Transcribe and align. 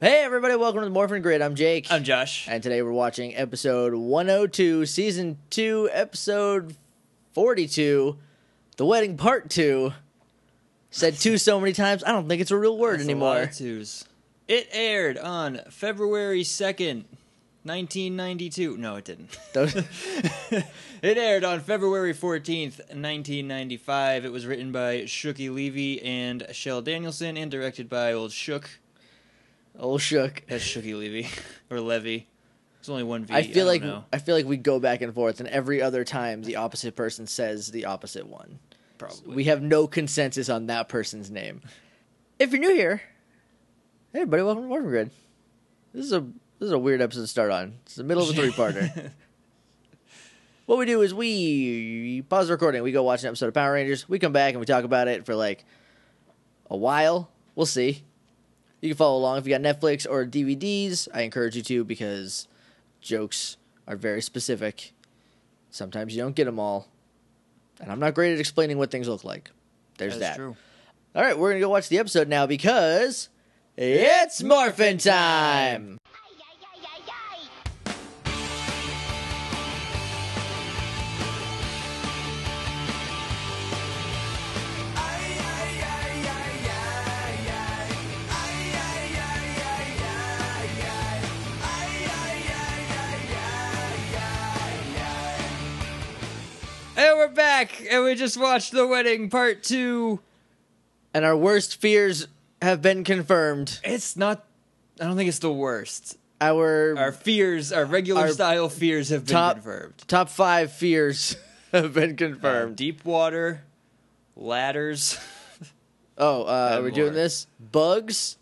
Hey 0.00 0.22
everybody, 0.24 0.54
welcome 0.56 0.80
to 0.80 0.84
the 0.86 0.90
Morphin 0.90 1.22
Grid. 1.22 1.40
I'm 1.40 1.54
Jake. 1.54 1.86
I'm 1.90 2.04
Josh. 2.04 2.46
and 2.48 2.62
today 2.62 2.82
we're 2.82 2.92
watching 2.92 3.34
episode 3.34 3.94
102, 3.94 4.84
season 4.86 5.38
2, 5.50 5.88
episode 5.92 6.76
42, 7.32 8.16
The 8.76 8.84
Wedding 8.84 9.16
Part 9.16 9.48
2. 9.50 9.92
Said 10.90 11.14
two 11.14 11.36
so 11.38 11.58
many 11.60 11.72
times, 11.72 12.04
I 12.04 12.12
don't 12.12 12.28
think 12.28 12.40
it's 12.40 12.50
a 12.50 12.56
real 12.58 12.76
word 12.78 13.00
That's 13.00 13.04
anymore. 13.08 13.50
twos. 13.52 14.04
It 14.48 14.68
aired 14.70 15.18
on 15.18 15.60
February 15.70 16.42
2nd, 16.42 17.04
1992. 17.64 18.76
No, 18.76 18.96
it 18.96 19.04
didn't. 19.04 19.36
It 21.02 21.18
aired 21.18 21.44
on 21.44 21.60
February 21.60 22.14
14th, 22.14 22.78
1995. 22.78 24.24
It 24.24 24.32
was 24.32 24.46
written 24.46 24.72
by 24.72 25.02
Shuki 25.02 25.54
Levy 25.54 26.02
and 26.02 26.46
Shell 26.52 26.82
Danielson 26.82 27.36
and 27.36 27.50
directed 27.50 27.88
by 27.90 28.14
old 28.14 28.32
Shook. 28.32 28.78
Old 29.78 30.00
shook. 30.00 30.42
That's 30.48 30.64
Shuki 30.64 30.98
Levy. 30.98 31.28
or 31.70 31.80
Levy. 31.80 32.28
There's 32.78 32.88
only 32.88 33.02
one 33.02 33.24
V. 33.24 33.34
I 33.34 33.42
feel 33.42 33.54
don't 33.54 33.66
like 33.66 33.82
know. 33.82 34.04
I 34.12 34.18
feel 34.18 34.34
like 34.34 34.46
we 34.46 34.56
go 34.56 34.78
back 34.78 35.02
and 35.02 35.12
forth, 35.12 35.40
and 35.40 35.48
every 35.48 35.82
other 35.82 36.04
time 36.04 36.42
the 36.42 36.56
opposite 36.56 36.94
person 36.96 37.26
says 37.26 37.70
the 37.70 37.86
opposite 37.86 38.26
one. 38.26 38.58
Probably. 38.98 39.34
We 39.34 39.44
have 39.44 39.60
no 39.60 39.86
consensus 39.86 40.48
on 40.48 40.66
that 40.68 40.88
person's 40.88 41.30
name. 41.30 41.62
If 42.38 42.52
you're 42.52 42.60
new 42.60 42.74
here, 42.74 43.02
hey 44.12 44.20
everybody, 44.20 44.42
welcome 44.42 44.64
to 44.64 44.68
Morphin 44.68 44.88
Grid. 44.88 45.10
This 45.92 46.06
is 46.06 46.12
a 46.12 46.20
this 46.20 46.68
is 46.68 46.72
a 46.72 46.78
weird 46.78 47.02
episode 47.02 47.22
to 47.22 47.26
start 47.26 47.50
on. 47.50 47.74
It's 47.84 47.96
the 47.96 48.04
middle 48.04 48.22
of 48.22 48.30
a 48.30 48.32
three 48.40 48.52
parter. 48.52 49.10
what 50.64 50.78
we 50.78 50.86
do 50.86 51.02
is 51.02 51.12
we 51.12 52.22
pause 52.22 52.46
the 52.46 52.54
recording, 52.54 52.82
we 52.82 52.92
go 52.92 53.02
watch 53.02 53.22
an 53.22 53.28
episode 53.28 53.48
of 53.48 53.54
Power 53.54 53.72
Rangers, 53.72 54.08
we 54.08 54.18
come 54.18 54.32
back 54.32 54.52
and 54.52 54.60
we 54.60 54.66
talk 54.66 54.84
about 54.84 55.08
it 55.08 55.26
for 55.26 55.34
like 55.34 55.64
a 56.70 56.76
while. 56.76 57.30
We'll 57.54 57.66
see. 57.66 58.04
You 58.80 58.90
can 58.90 58.96
follow 58.96 59.18
along 59.18 59.38
if 59.38 59.46
you 59.46 59.56
got 59.56 59.62
Netflix 59.62 60.06
or 60.08 60.24
DVDs. 60.26 61.08
I 61.12 61.22
encourage 61.22 61.56
you 61.56 61.62
to 61.62 61.84
because 61.84 62.46
jokes 63.00 63.56
are 63.88 63.96
very 63.96 64.22
specific. 64.22 64.92
Sometimes 65.70 66.14
you 66.14 66.22
don't 66.22 66.36
get 66.36 66.44
them 66.44 66.58
all. 66.58 66.88
And 67.80 67.90
I'm 67.90 68.00
not 68.00 68.14
great 68.14 68.32
at 68.32 68.40
explaining 68.40 68.78
what 68.78 68.90
things 68.90 69.08
look 69.08 69.24
like. 69.24 69.50
There's 69.98 70.18
That's 70.18 70.36
that. 70.36 70.42
true. 70.42 70.56
All 71.14 71.22
right, 71.22 71.38
we're 71.38 71.50
going 71.50 71.60
to 71.60 71.64
go 71.66 71.70
watch 71.70 71.88
the 71.88 71.98
episode 71.98 72.28
now 72.28 72.46
because 72.46 73.28
it's 73.76 74.42
Morphin 74.42 74.98
time. 74.98 75.98
We're 97.16 97.28
back, 97.28 97.82
and 97.90 98.04
we 98.04 98.14
just 98.14 98.36
watched 98.36 98.72
The 98.72 98.86
Wedding 98.86 99.30
Part 99.30 99.62
2. 99.62 100.20
And 101.14 101.24
our 101.24 101.36
worst 101.36 101.80
fears 101.80 102.28
have 102.60 102.82
been 102.82 103.02
confirmed. 103.04 103.80
It's 103.84 104.16
not. 104.16 104.44
I 105.00 105.04
don't 105.04 105.16
think 105.16 105.28
it's 105.28 105.38
the 105.38 105.52
worst. 105.52 106.18
Our, 106.40 106.94
Our 106.98 107.12
fears, 107.12 107.72
our 107.72 107.86
regular 107.86 108.22
Our 108.22 108.28
style 108.28 108.68
fears 108.68 109.08
have 109.08 109.24
been 109.24 109.32
top 109.32 109.54
confirmed. 109.56 109.94
top 110.06 110.28
five 110.28 110.70
fears 110.72 111.36
have 111.72 111.94
been 111.94 112.12
Uh, 112.12 112.16
confirmed. 112.16 112.76
deep 112.76 113.02
water, 113.06 113.62
ladders. 114.36 115.18
oh, 116.18 116.42
uh, 116.44 116.72
and 116.74 116.84
we're 116.84 116.90
doing 116.90 117.12
more. 117.12 117.14
this. 117.14 117.46
Bugs. 117.72 118.36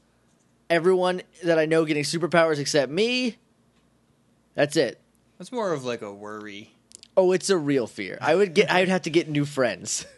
Everyone 0.68 1.22
that 1.44 1.58
I 1.60 1.66
know 1.66 1.84
getting 1.84 2.02
superpowers 2.02 2.58
except 2.58 2.90
me. 2.90 3.36
That's 4.54 4.76
it. 4.76 5.00
That's 5.38 5.52
more 5.52 5.72
of 5.72 5.84
like 5.84 6.02
a 6.02 6.12
worry. 6.12 6.73
Oh, 7.16 7.32
it's 7.32 7.50
a 7.50 7.58
real 7.58 7.86
fear. 7.86 8.18
I 8.20 8.34
would 8.34 8.54
get. 8.54 8.70
I 8.70 8.80
would 8.80 8.88
have 8.88 9.02
to 9.02 9.10
get 9.10 9.28
new 9.28 9.44
friends. 9.44 10.06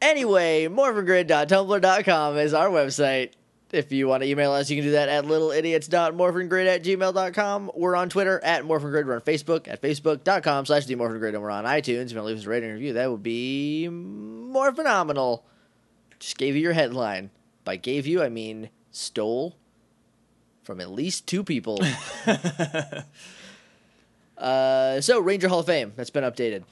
Anyway, 0.00 0.68
morphingrid.tumblr.com 0.68 2.38
is 2.38 2.54
our 2.54 2.68
website. 2.68 3.32
If 3.72 3.90
you 3.90 4.06
want 4.06 4.22
to 4.22 4.28
email 4.28 4.52
us, 4.52 4.70
you 4.70 4.76
can 4.76 4.84
do 4.84 4.92
that 4.92 5.08
at 5.08 5.24
littleidiots.morphingrid 5.24 6.66
at 6.66 6.84
gmail.com. 6.84 7.72
We're 7.74 7.96
on 7.96 8.08
Twitter 8.08 8.42
at 8.42 8.62
morphingrid. 8.62 9.06
We're 9.06 9.16
on 9.16 9.22
Facebook 9.22 9.66
at 9.66 9.82
facebook.com 9.82 10.66
slash 10.66 10.86
themorphingrid. 10.86 11.34
And 11.34 11.42
we're 11.42 11.50
on 11.50 11.64
iTunes. 11.64 12.04
If 12.04 12.12
you 12.12 12.16
want 12.18 12.24
to 12.24 12.24
leave 12.24 12.38
us 12.38 12.46
a 12.46 12.48
rating 12.48 12.72
review, 12.72 12.92
that 12.92 13.10
would 13.10 13.24
be 13.24 13.88
more 13.88 14.72
phenomenal. 14.72 15.44
Just 16.20 16.38
gave 16.38 16.54
you 16.54 16.62
your 16.62 16.74
headline. 16.74 17.30
By 17.64 17.74
gave 17.76 18.06
you, 18.06 18.22
I 18.22 18.28
mean 18.28 18.70
stole 18.90 19.56
from 20.62 20.80
at 20.80 20.90
least 20.90 21.26
two 21.26 21.42
people. 21.42 21.80
uh, 24.38 25.00
so, 25.00 25.20
Ranger 25.20 25.48
Hall 25.48 25.60
of 25.60 25.66
Fame. 25.66 25.92
That's 25.96 26.10
been 26.10 26.24
updated. 26.24 26.62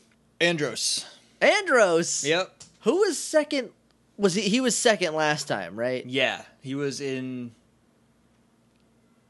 Andros. 0.40 1.04
Andros. 1.40 2.24
Yep. 2.24 2.52
Who 2.82 2.96
was 2.98 3.18
second? 3.18 3.70
Was 4.16 4.34
he? 4.34 4.42
He 4.42 4.60
was 4.60 4.76
second 4.76 5.14
last 5.14 5.48
time, 5.48 5.76
right? 5.78 6.04
Yeah, 6.06 6.42
he 6.62 6.74
was 6.74 7.00
in 7.00 7.52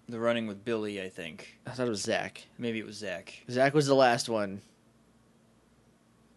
the 0.08 0.20
running 0.20 0.46
with 0.46 0.64
Billy, 0.64 1.02
I 1.02 1.08
think. 1.08 1.58
I 1.66 1.70
thought 1.70 1.86
it 1.86 1.90
was 1.90 2.02
Zach. 2.02 2.44
Maybe 2.58 2.78
it 2.78 2.86
was 2.86 2.96
Zach. 2.96 3.32
Zach 3.50 3.74
was 3.74 3.86
the 3.86 3.94
last 3.94 4.28
one, 4.28 4.60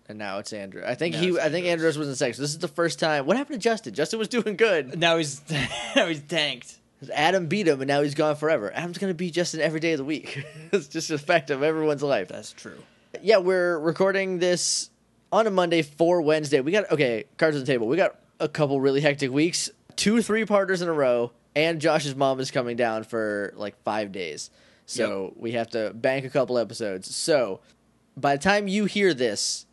and 0.07 0.17
now 0.17 0.39
it's 0.39 0.51
Andrew. 0.53 0.81
I 0.85 0.95
think 0.95 1.13
Now 1.15 1.21
he. 1.21 1.27
it's 1.29 1.37
I 1.37 1.49
think 1.49 1.65
Andros. 1.67 1.95
Andros 1.95 1.97
was 1.99 2.07
in 2.09 2.15
second. 2.15 2.33
So 2.35 2.41
this 2.41 2.51
is 2.51 2.59
the 2.59 2.67
first 2.67 2.99
time. 2.99 3.25
What 3.27 3.37
happened 3.37 3.61
to 3.61 3.63
Justin? 3.63 3.93
Justin 3.93 4.17
was 4.17 4.27
doing 4.27 4.55
good. 4.55 4.97
Now 4.97 5.17
he's 5.17 5.41
now 5.95 6.07
he's 6.07 6.21
tanked. 6.21 6.77
Adam 7.13 7.47
beat 7.47 7.67
him, 7.67 7.81
and 7.81 7.87
now 7.87 8.01
he's 8.01 8.15
gone 8.15 8.35
forever. 8.35 8.71
Adam's 8.73 8.97
gonna 8.97 9.13
beat 9.13 9.33
Justin 9.33 9.61
every 9.61 9.79
day 9.79 9.93
of 9.93 9.99
the 9.99 10.03
week. 10.03 10.43
it's 10.71 10.87
just 10.87 11.11
a 11.11 11.17
fact 11.17 11.49
of 11.49 11.63
everyone's 11.63 12.03
life. 12.03 12.27
That's 12.27 12.51
true. 12.51 12.77
Yeah, 13.21 13.37
we're 13.37 13.79
recording 13.79 14.39
this 14.39 14.89
on 15.31 15.47
a 15.47 15.51
Monday 15.51 15.81
for 15.81 16.21
Wednesday. 16.21 16.59
We 16.61 16.71
got 16.71 16.91
okay, 16.91 17.25
cards 17.37 17.55
on 17.55 17.61
the 17.61 17.65
table. 17.65 17.87
We 17.87 17.97
got 17.97 18.15
a 18.39 18.49
couple 18.49 18.79
really 18.81 19.01
hectic 19.01 19.31
weeks, 19.31 19.69
two 19.95 20.21
three 20.21 20.45
parters 20.45 20.81
in 20.81 20.89
a 20.89 20.93
row, 20.93 21.31
and 21.55 21.79
Josh's 21.79 22.15
mom 22.15 22.39
is 22.39 22.51
coming 22.51 22.75
down 22.75 23.03
for 23.03 23.53
like 23.55 23.81
five 23.83 24.11
days. 24.11 24.49
So 24.85 25.33
we 25.35 25.51
have 25.51 25.69
to 25.71 25.93
bank 25.93 26.25
a 26.25 26.31
couple 26.31 26.57
episodes. 26.57 27.15
So 27.15 27.59
by 28.17 28.35
the 28.35 28.41
time 28.41 28.67
you 28.67 28.85
hear 28.85 29.13
this, 29.13 29.67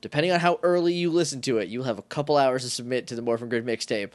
depending 0.00 0.32
on 0.32 0.40
how 0.40 0.58
early 0.64 0.94
you 0.94 1.10
listen 1.10 1.40
to 1.42 1.58
it, 1.58 1.68
you'll 1.68 1.84
have 1.84 2.00
a 2.00 2.02
couple 2.02 2.36
hours 2.36 2.64
to 2.64 2.70
submit 2.70 3.06
to 3.06 3.14
the 3.14 3.22
Morphin 3.22 3.48
Grid 3.48 3.64
mixtape. 3.64 4.10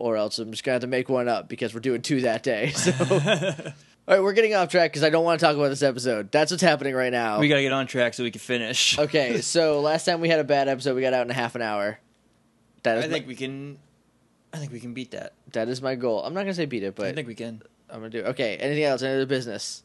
Or 0.00 0.16
else 0.16 0.38
I'm 0.38 0.50
just 0.50 0.64
gonna 0.64 0.76
have 0.76 0.80
to 0.80 0.86
make 0.86 1.08
one 1.10 1.28
up 1.28 1.46
because 1.48 1.74
we're 1.74 1.80
doing 1.80 2.00
two 2.00 2.22
that 2.22 2.42
day. 2.42 2.72
So 2.80 2.92
All 4.08 4.16
right, 4.16 4.22
we're 4.24 4.32
getting 4.32 4.54
off 4.54 4.70
track 4.70 4.90
because 4.90 5.04
I 5.04 5.10
don't 5.10 5.24
want 5.24 5.38
to 5.38 5.46
talk 5.46 5.54
about 5.54 5.68
this 5.68 5.82
episode. 5.82 6.32
That's 6.32 6.50
what's 6.50 6.62
happening 6.62 6.94
right 6.94 7.12
now. 7.12 7.38
We 7.38 7.48
gotta 7.48 7.60
get 7.60 7.70
on 7.70 7.86
track 7.86 8.14
so 8.14 8.24
we 8.24 8.30
can 8.30 8.40
finish. 8.40 8.98
Okay, 8.98 9.40
so 9.42 9.80
last 9.80 10.06
time 10.06 10.20
we 10.20 10.28
had 10.28 10.40
a 10.40 10.44
bad 10.44 10.68
episode, 10.68 10.96
we 10.96 11.02
got 11.02 11.12
out 11.12 11.26
in 11.26 11.30
a 11.30 11.34
half 11.34 11.54
an 11.54 11.62
hour. 11.62 12.00
That 12.82 12.98
is 12.98 13.04
I 13.04 13.06
my, 13.08 13.12
think 13.12 13.28
we 13.28 13.36
can. 13.36 13.78
I 14.52 14.56
think 14.56 14.72
we 14.72 14.80
can 14.80 14.94
beat 14.94 15.12
that. 15.12 15.34
that 15.52 15.68
is 15.68 15.80
my 15.80 15.94
goal. 15.94 16.24
I'm 16.24 16.34
not 16.34 16.40
gonna 16.40 16.54
say 16.54 16.64
beat 16.64 16.82
it, 16.82 16.96
but 16.96 17.06
I 17.06 17.12
think 17.12 17.28
we 17.28 17.34
can. 17.34 17.62
I'm 17.88 17.98
gonna 18.00 18.10
do. 18.10 18.20
It. 18.20 18.26
okay, 18.28 18.56
anything 18.56 18.84
else? 18.84 19.02
Any 19.02 19.14
other 19.14 19.26
business? 19.26 19.84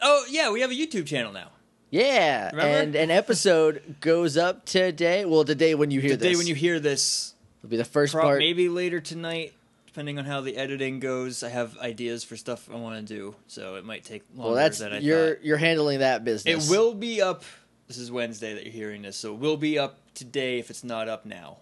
Oh 0.00 0.24
yeah, 0.30 0.50
we 0.52 0.60
have 0.60 0.70
a 0.70 0.74
YouTube 0.74 1.06
channel 1.06 1.32
now. 1.32 1.50
Yeah, 1.90 2.50
Remember? 2.50 2.60
and 2.62 2.94
an 2.94 3.10
episode 3.10 3.96
goes 4.00 4.36
up 4.36 4.64
today. 4.64 5.24
Well, 5.24 5.44
the 5.44 5.54
day 5.54 5.74
when 5.74 5.90
you 5.90 6.00
hear 6.00 6.10
the 6.10 6.16
this, 6.16 6.32
day 6.32 6.36
when 6.36 6.46
you 6.46 6.54
hear 6.54 6.80
this, 6.80 7.34
will 7.66 7.70
be 7.70 7.76
the 7.76 7.84
first 7.84 8.12
pro- 8.14 8.22
part. 8.22 8.38
maybe 8.38 8.68
later 8.68 9.00
tonight, 9.00 9.52
depending 9.86 10.18
on 10.18 10.24
how 10.24 10.40
the 10.40 10.56
editing 10.56 11.00
goes. 11.00 11.42
I 11.42 11.48
have 11.48 11.76
ideas 11.78 12.24
for 12.24 12.36
stuff 12.36 12.68
I 12.72 12.76
want 12.76 12.96
to 13.06 13.14
do, 13.14 13.34
so 13.48 13.74
it 13.74 13.84
might 13.84 14.04
take 14.04 14.22
longer 14.34 14.52
well, 14.52 14.54
that's 14.54 14.78
than 14.78 14.92
I 14.92 14.98
you're 14.98 15.34
thought. 15.34 15.44
you're 15.44 15.56
handling 15.56 15.98
that 16.00 16.24
business. 16.24 16.68
It 16.68 16.70
will 16.70 16.94
be 16.94 17.20
up. 17.20 17.44
This 17.88 17.98
is 17.98 18.10
Wednesday 18.10 18.54
that 18.54 18.64
you're 18.64 18.72
hearing 18.72 19.02
this, 19.02 19.16
so 19.16 19.32
it 19.34 19.38
will 19.38 19.56
be 19.56 19.78
up 19.78 19.98
today 20.14 20.58
if 20.58 20.70
it's 20.70 20.84
not 20.84 21.08
up 21.08 21.26
now. 21.26 21.58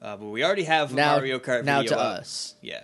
Uh, 0.00 0.16
but 0.16 0.26
we 0.26 0.44
already 0.44 0.62
have 0.64 0.92
now 0.94 1.16
Mario 1.16 1.38
Kart 1.40 1.64
now 1.64 1.82
to 1.82 1.98
up. 1.98 2.20
us 2.20 2.54
Yeah, 2.62 2.82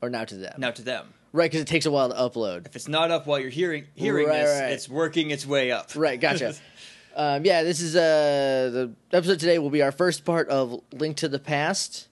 or 0.00 0.08
now 0.10 0.24
to 0.24 0.34
them. 0.36 0.54
now 0.58 0.70
to 0.70 0.82
them. 0.82 1.06
Right, 1.32 1.50
because 1.50 1.62
it 1.62 1.66
takes 1.66 1.84
a 1.84 1.90
while 1.90 2.08
to 2.10 2.14
upload. 2.14 2.66
If 2.66 2.76
it's 2.76 2.86
not 2.86 3.10
up 3.10 3.26
while 3.26 3.40
you're 3.40 3.50
hearing 3.50 3.86
hearing 3.94 4.28
Right, 4.28 4.42
this, 4.44 4.60
right. 4.60 4.72
it's 4.72 4.88
working 4.88 5.30
its 5.30 5.44
way 5.44 5.72
up. 5.72 5.90
Right, 5.96 6.18
gotcha. 6.20 6.54
um, 7.16 7.44
yeah, 7.44 7.62
this 7.62 7.80
is 7.80 7.96
uh 7.96 8.70
the 8.72 8.92
episode 9.16 9.40
today 9.40 9.58
will 9.58 9.70
be 9.70 9.82
our 9.82 9.92
first 9.92 10.24
part 10.24 10.48
of 10.48 10.80
Link 10.92 11.16
to 11.18 11.28
the 11.28 11.38
Past. 11.38 12.08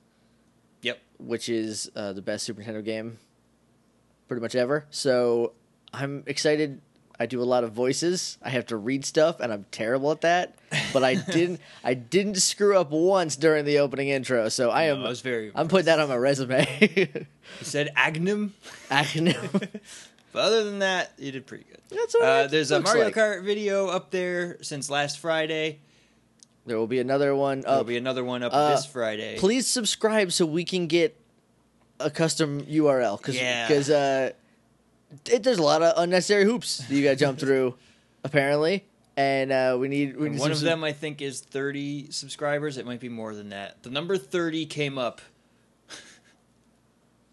Yep. 0.83 0.99
which 1.19 1.49
is 1.49 1.91
uh, 1.95 2.13
the 2.13 2.23
best 2.23 2.45
Super 2.45 2.63
Nintendo 2.63 2.85
game 2.85 3.19
pretty 4.27 4.41
much 4.41 4.55
ever. 4.55 4.87
So 4.91 5.53
I'm 5.93 6.25
excited. 6.27 6.81
I 7.21 7.27
do 7.27 7.41
a 7.41 7.45
lot 7.45 7.63
of 7.63 7.73
voices. 7.73 8.37
I 8.43 8.49
have 8.51 8.67
to 8.67 8.77
read 8.77 9.05
stuff, 9.05 9.39
and 9.39 9.53
I'm 9.53 9.65
terrible 9.71 10.11
at 10.11 10.23
that. 10.23 10.57
But 10.93 11.05
I 11.05 11.15
didn't. 11.33 11.61
I 11.85 11.95
didn't 11.95 12.37
screw 12.37 12.77
up 12.77 12.91
once 12.91 13.37
during 13.37 13.65
the 13.65 13.79
opening 13.79 14.09
intro. 14.09 14.49
So 14.49 14.71
I 14.71 14.85
am. 14.85 15.01
No, 15.01 15.07
I 15.07 15.09
was 15.11 15.21
very. 15.21 15.53
I'm 15.55 15.69
putting 15.69 15.87
that 15.87 16.01
on 16.01 16.09
my 16.09 16.17
resume. 16.17 17.27
You 17.61 17.67
said 17.67 17.91
Agnum, 17.97 18.55
Acronym. 18.89 19.69
but 20.33 20.41
other 20.41 20.65
than 20.65 20.81
that, 20.81 21.13
you 21.19 21.31
did 21.33 21.47
pretty 21.47 21.65
good. 21.65 21.79
That's 21.91 22.15
what 22.15 22.23
Uh, 22.25 22.43
it 22.47 22.51
there's 22.51 22.71
a 22.71 22.79
looks 22.79 22.91
Mario 22.91 23.05
like. 23.07 23.15
Kart 23.15 23.45
video 23.45 23.89
up 23.89 24.11
there 24.11 24.59
since 24.63 24.89
last 24.91 25.19
Friday. 25.19 25.79
There 26.65 26.79
will 26.79 26.87
be 26.87 27.01
another 27.01 27.35
one 27.35 27.63
There'll 27.63 27.83
be 27.85 27.97
another 27.97 28.25
one 28.25 28.43
up 28.43 28.53
Uh, 28.55 28.71
this 28.77 28.87
Friday. 28.87 29.37
Please 29.39 29.67
subscribe 29.67 30.31
so 30.33 30.47
we 30.47 30.65
can 30.65 30.87
get 30.87 31.17
a 32.01 32.09
custom 32.11 32.63
URL 32.67 33.17
because 33.19 33.37
Yeah. 33.37 33.67
uh, 33.69 34.31
it, 35.31 35.43
there's 35.43 35.59
a 35.59 35.63
lot 35.63 35.83
of 35.83 35.95
unnecessary 36.03 36.45
hoops 36.45 36.79
that 36.79 36.95
you 36.95 37.03
got 37.03 37.11
to 37.11 37.17
jump 37.17 37.39
through, 37.41 37.75
apparently, 38.25 38.85
and 39.17 39.51
uh, 39.53 39.77
we 39.79 39.89
need 39.89 40.17
we 40.17 40.31
need 40.31 40.39
one 40.41 40.51
some- 40.51 40.53
of 40.53 40.61
them, 40.61 40.85
I 40.85 40.93
think, 40.93 41.21
is 41.21 41.41
30 41.41 42.11
subscribers. 42.13 42.79
It 42.79 42.87
might 42.87 43.01
be 43.01 43.09
more 43.09 43.35
than 43.35 43.49
that. 43.51 43.83
The 43.83 43.91
number 43.91 44.17
30 44.17 44.65
came 44.67 44.97
up. 44.99 45.21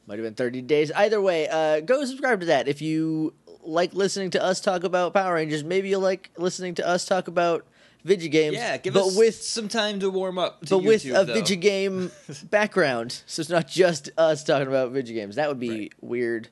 Might 0.10 0.18
have 0.18 0.26
been 0.26 0.34
30 0.34 0.64
days. 0.64 0.92
Either 0.92 1.22
way, 1.22 1.48
uh, 1.48 1.82
go 1.82 2.04
subscribe 2.04 2.40
to 2.40 2.48
that. 2.48 2.68
If 2.68 2.82
you 2.82 3.36
like 3.62 3.94
listening 3.94 4.32
to 4.32 4.44
us 4.44 4.60
talk 4.60 4.84
about 4.84 5.14
Power 5.14 5.36
Rangers, 5.36 5.64
maybe 5.64 5.90
you'll 5.90 6.02
like 6.02 6.32
listening 6.36 6.74
to 6.76 6.88
us 6.88 7.06
talk 7.06 7.28
about 7.28 7.68
video 8.04 8.32
games. 8.32 8.56
Yeah, 8.56 8.78
give 8.78 8.96
but 8.96 9.06
us 9.06 9.16
with 9.16 9.36
some 9.40 9.68
time 9.68 10.00
to 10.00 10.10
warm 10.10 10.40
up. 10.40 10.62
To 10.62 10.78
but 10.78 10.84
with 10.84 11.06
a 11.06 11.10
though. 11.10 11.26
video 11.26 11.58
game 11.58 12.12
background, 12.50 13.22
so 13.28 13.42
it's 13.42 13.52
not 13.52 13.68
just 13.68 14.10
us 14.18 14.44
talking 14.44 14.68
about 14.68 14.90
video 14.94 15.14
games. 15.14 15.36
That 15.36 15.48
would 15.48 15.60
be 15.60 15.70
Right. 15.70 15.94
weird. 16.02 16.50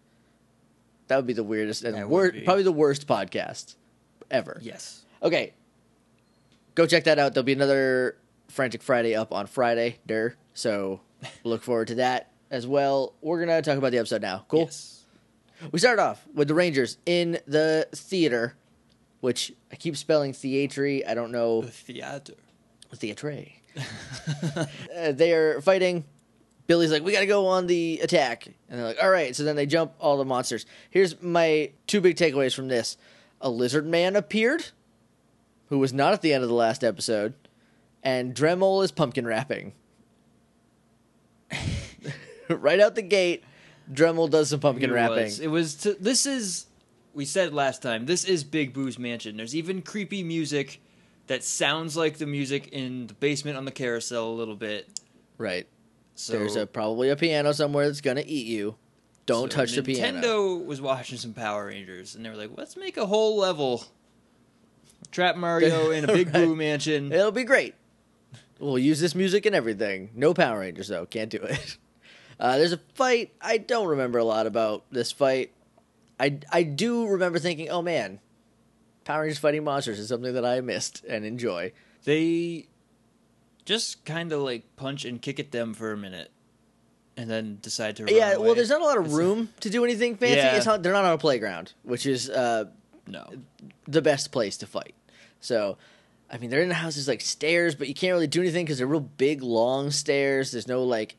That 1.07 1.15
would 1.15 1.25
be 1.25 1.33
the 1.33 1.43
weirdest 1.43 1.83
and 1.83 2.09
wor- 2.11 2.31
probably 2.45 2.61
the 2.63 2.71
worst 2.71 3.07
podcast 3.07 3.73
ever. 4.29 4.59
Yes. 4.61 5.03
Okay, 5.23 5.53
go 6.75 6.85
check 6.85 7.05
that 7.05 7.17
out. 7.17 7.33
There'll 7.33 7.43
be 7.43 7.53
another 7.53 8.17
Frantic 8.49 8.83
Friday 8.83 9.15
up 9.15 9.33
on 9.33 9.47
Friday. 9.47 9.97
Der. 10.05 10.35
So 10.53 10.99
look 11.43 11.63
forward 11.63 11.87
to 11.87 11.95
that 11.95 12.29
as 12.51 12.65
well. 12.67 13.13
We're 13.21 13.39
gonna 13.39 13.61
talk 13.61 13.77
about 13.77 13.91
the 13.91 13.97
episode 13.99 14.21
now. 14.21 14.45
Cool. 14.47 14.61
Yes. 14.61 15.03
We 15.71 15.79
start 15.79 15.99
off 15.99 16.25
with 16.33 16.47
the 16.47 16.53
Rangers 16.53 16.97
in 17.05 17.39
the 17.47 17.87
theater, 17.93 18.55
which 19.21 19.51
I 19.71 19.75
keep 19.75 19.97
spelling 19.97 20.33
theatre. 20.33 20.85
I 21.07 21.13
don't 21.13 21.31
know 21.31 21.61
The 21.63 21.71
theater. 21.71 22.33
theatre. 22.93 23.45
uh, 24.95 25.11
they 25.11 25.33
are 25.33 25.59
fighting. 25.61 26.05
Billy's 26.67 26.91
like, 26.91 27.03
we 27.03 27.11
got 27.13 27.21
to 27.21 27.25
go 27.25 27.47
on 27.47 27.65
the 27.67 27.99
attack. 28.03 28.45
And 28.45 28.77
they're 28.79 28.85
like, 28.87 29.01
all 29.01 29.09
right. 29.09 29.35
So 29.35 29.43
then 29.43 29.55
they 29.55 29.65
jump 29.65 29.93
all 29.99 30.17
the 30.17 30.25
monsters. 30.25 30.65
Here's 30.89 31.19
my 31.21 31.71
two 31.87 32.01
big 32.01 32.17
takeaways 32.17 32.53
from 32.53 32.67
this 32.67 32.97
a 33.41 33.49
lizard 33.49 33.85
man 33.85 34.15
appeared, 34.15 34.67
who 35.69 35.79
was 35.79 35.93
not 35.93 36.13
at 36.13 36.21
the 36.21 36.33
end 36.33 36.43
of 36.43 36.49
the 36.49 36.55
last 36.55 36.83
episode, 36.83 37.33
and 38.03 38.35
Dramole 38.35 38.83
is 38.83 38.91
pumpkin 38.91 39.25
wrapping. 39.25 39.73
right 42.55 42.79
out 42.79 42.95
the 42.95 43.01
gate, 43.01 43.43
Dramole 43.91 44.29
does 44.29 44.49
some 44.49 44.59
pumpkin 44.59 44.89
it 44.89 44.93
wrapping. 44.93 45.25
Was. 45.25 45.39
It 45.39 45.47
was. 45.47 45.75
To, 45.75 45.93
this 45.95 46.25
is. 46.25 46.65
We 47.13 47.25
said 47.25 47.53
last 47.53 47.81
time. 47.81 48.05
This 48.05 48.23
is 48.25 48.43
Big 48.43 48.73
Boo's 48.73 48.99
mansion. 48.99 49.37
There's 49.37 49.55
even 49.55 49.81
creepy 49.81 50.23
music 50.23 50.81
that 51.27 51.43
sounds 51.43 51.97
like 51.97 52.17
the 52.17 52.25
music 52.25 52.67
in 52.67 53.07
the 53.07 53.13
basement 53.15 53.57
on 53.57 53.65
the 53.65 53.71
carousel 53.71 54.29
a 54.29 54.35
little 54.35 54.55
bit. 54.55 54.87
Right. 55.37 55.67
So 56.15 56.33
There's 56.33 56.55
a 56.55 56.65
probably 56.65 57.09
a 57.09 57.15
piano 57.15 57.53
somewhere 57.53 57.87
that's 57.87 58.01
gonna 58.01 58.23
eat 58.25 58.47
you. 58.47 58.75
Don't 59.27 59.51
so 59.51 59.57
touch 59.59 59.73
the 59.73 59.83
piano. 59.83 60.19
Nintendo 60.19 60.65
was 60.65 60.81
watching 60.81 61.17
some 61.17 61.33
Power 61.33 61.67
Rangers, 61.67 62.15
and 62.15 62.25
they 62.25 62.29
were 62.29 62.35
like, 62.35 62.51
"Let's 62.55 62.75
make 62.77 62.97
a 62.97 63.05
whole 63.05 63.37
level." 63.37 63.85
Trap 65.11 65.37
Mario 65.37 65.91
in 65.91 66.05
a 66.05 66.07
Big 66.07 66.27
Right. 66.27 66.45
Boo 66.45 66.55
mansion. 66.55 67.11
It'll 67.11 67.31
be 67.31 67.43
great. 67.43 67.75
We'll 68.59 68.79
use 68.79 68.99
this 68.99 69.13
music 69.13 69.45
and 69.45 69.55
everything. 69.55 70.09
No 70.15 70.33
Power 70.33 70.59
Rangers 70.59 70.87
though. 70.87 71.05
Can't 71.05 71.29
do 71.29 71.37
it. 71.37 71.77
Uh, 72.39 72.57
there's 72.57 72.73
a 72.73 72.79
fight. 72.93 73.33
I 73.41 73.57
don't 73.57 73.87
remember 73.87 74.19
a 74.19 74.23
lot 74.23 74.47
about 74.47 74.85
this 74.91 75.11
fight. 75.11 75.51
I 76.19 76.39
I 76.51 76.63
do 76.63 77.07
remember 77.07 77.39
thinking, 77.39 77.69
oh 77.69 77.81
man, 77.81 78.19
Power 79.05 79.21
Rangers 79.21 79.39
fighting 79.39 79.63
monsters 79.63 79.99
is 79.99 80.09
something 80.09 80.33
that 80.33 80.45
I 80.45 80.61
missed 80.61 81.03
and 81.05 81.25
enjoy. 81.25 81.71
They 82.03 82.67
just 83.65 84.05
kind 84.05 84.31
of 84.31 84.41
like 84.41 84.75
punch 84.75 85.03
and 85.05 85.21
kick 85.21 85.39
at 85.39 85.51
them 85.51 85.73
for 85.73 85.91
a 85.91 85.97
minute, 85.97 86.31
and 87.17 87.29
then 87.29 87.57
decide 87.61 87.95
to. 87.97 88.05
Run 88.05 88.15
yeah. 88.15 88.33
away. 88.33 88.45
Well, 88.45 88.55
there's 88.55 88.69
not 88.69 88.81
a 88.81 88.85
lot 88.85 88.97
of 88.97 89.13
room 89.13 89.49
to 89.59 89.69
do 89.69 89.83
anything 89.83 90.15
fancy. 90.15 90.37
Yeah. 90.37 90.55
It's 90.55 90.65
not, 90.65 90.83
they're 90.83 90.93
not 90.93 91.05
on 91.05 91.13
a 91.13 91.17
playground, 91.17 91.73
which 91.83 92.05
is 92.05 92.29
uh, 92.29 92.65
no. 93.07 93.27
the 93.87 94.01
best 94.01 94.31
place 94.31 94.57
to 94.57 94.67
fight. 94.67 94.95
So, 95.39 95.77
I 96.31 96.37
mean, 96.37 96.49
they're 96.49 96.61
in 96.61 96.69
the 96.69 96.75
house. 96.75 96.95
There's 96.95 97.07
like 97.07 97.21
stairs, 97.21 97.75
but 97.75 97.87
you 97.87 97.93
can't 97.93 98.13
really 98.13 98.27
do 98.27 98.41
anything 98.41 98.65
because 98.65 98.77
they're 98.77 98.87
real 98.87 98.99
big, 99.01 99.43
long 99.43 99.91
stairs. 99.91 100.51
There's 100.51 100.67
no 100.67 100.83
like 100.83 101.17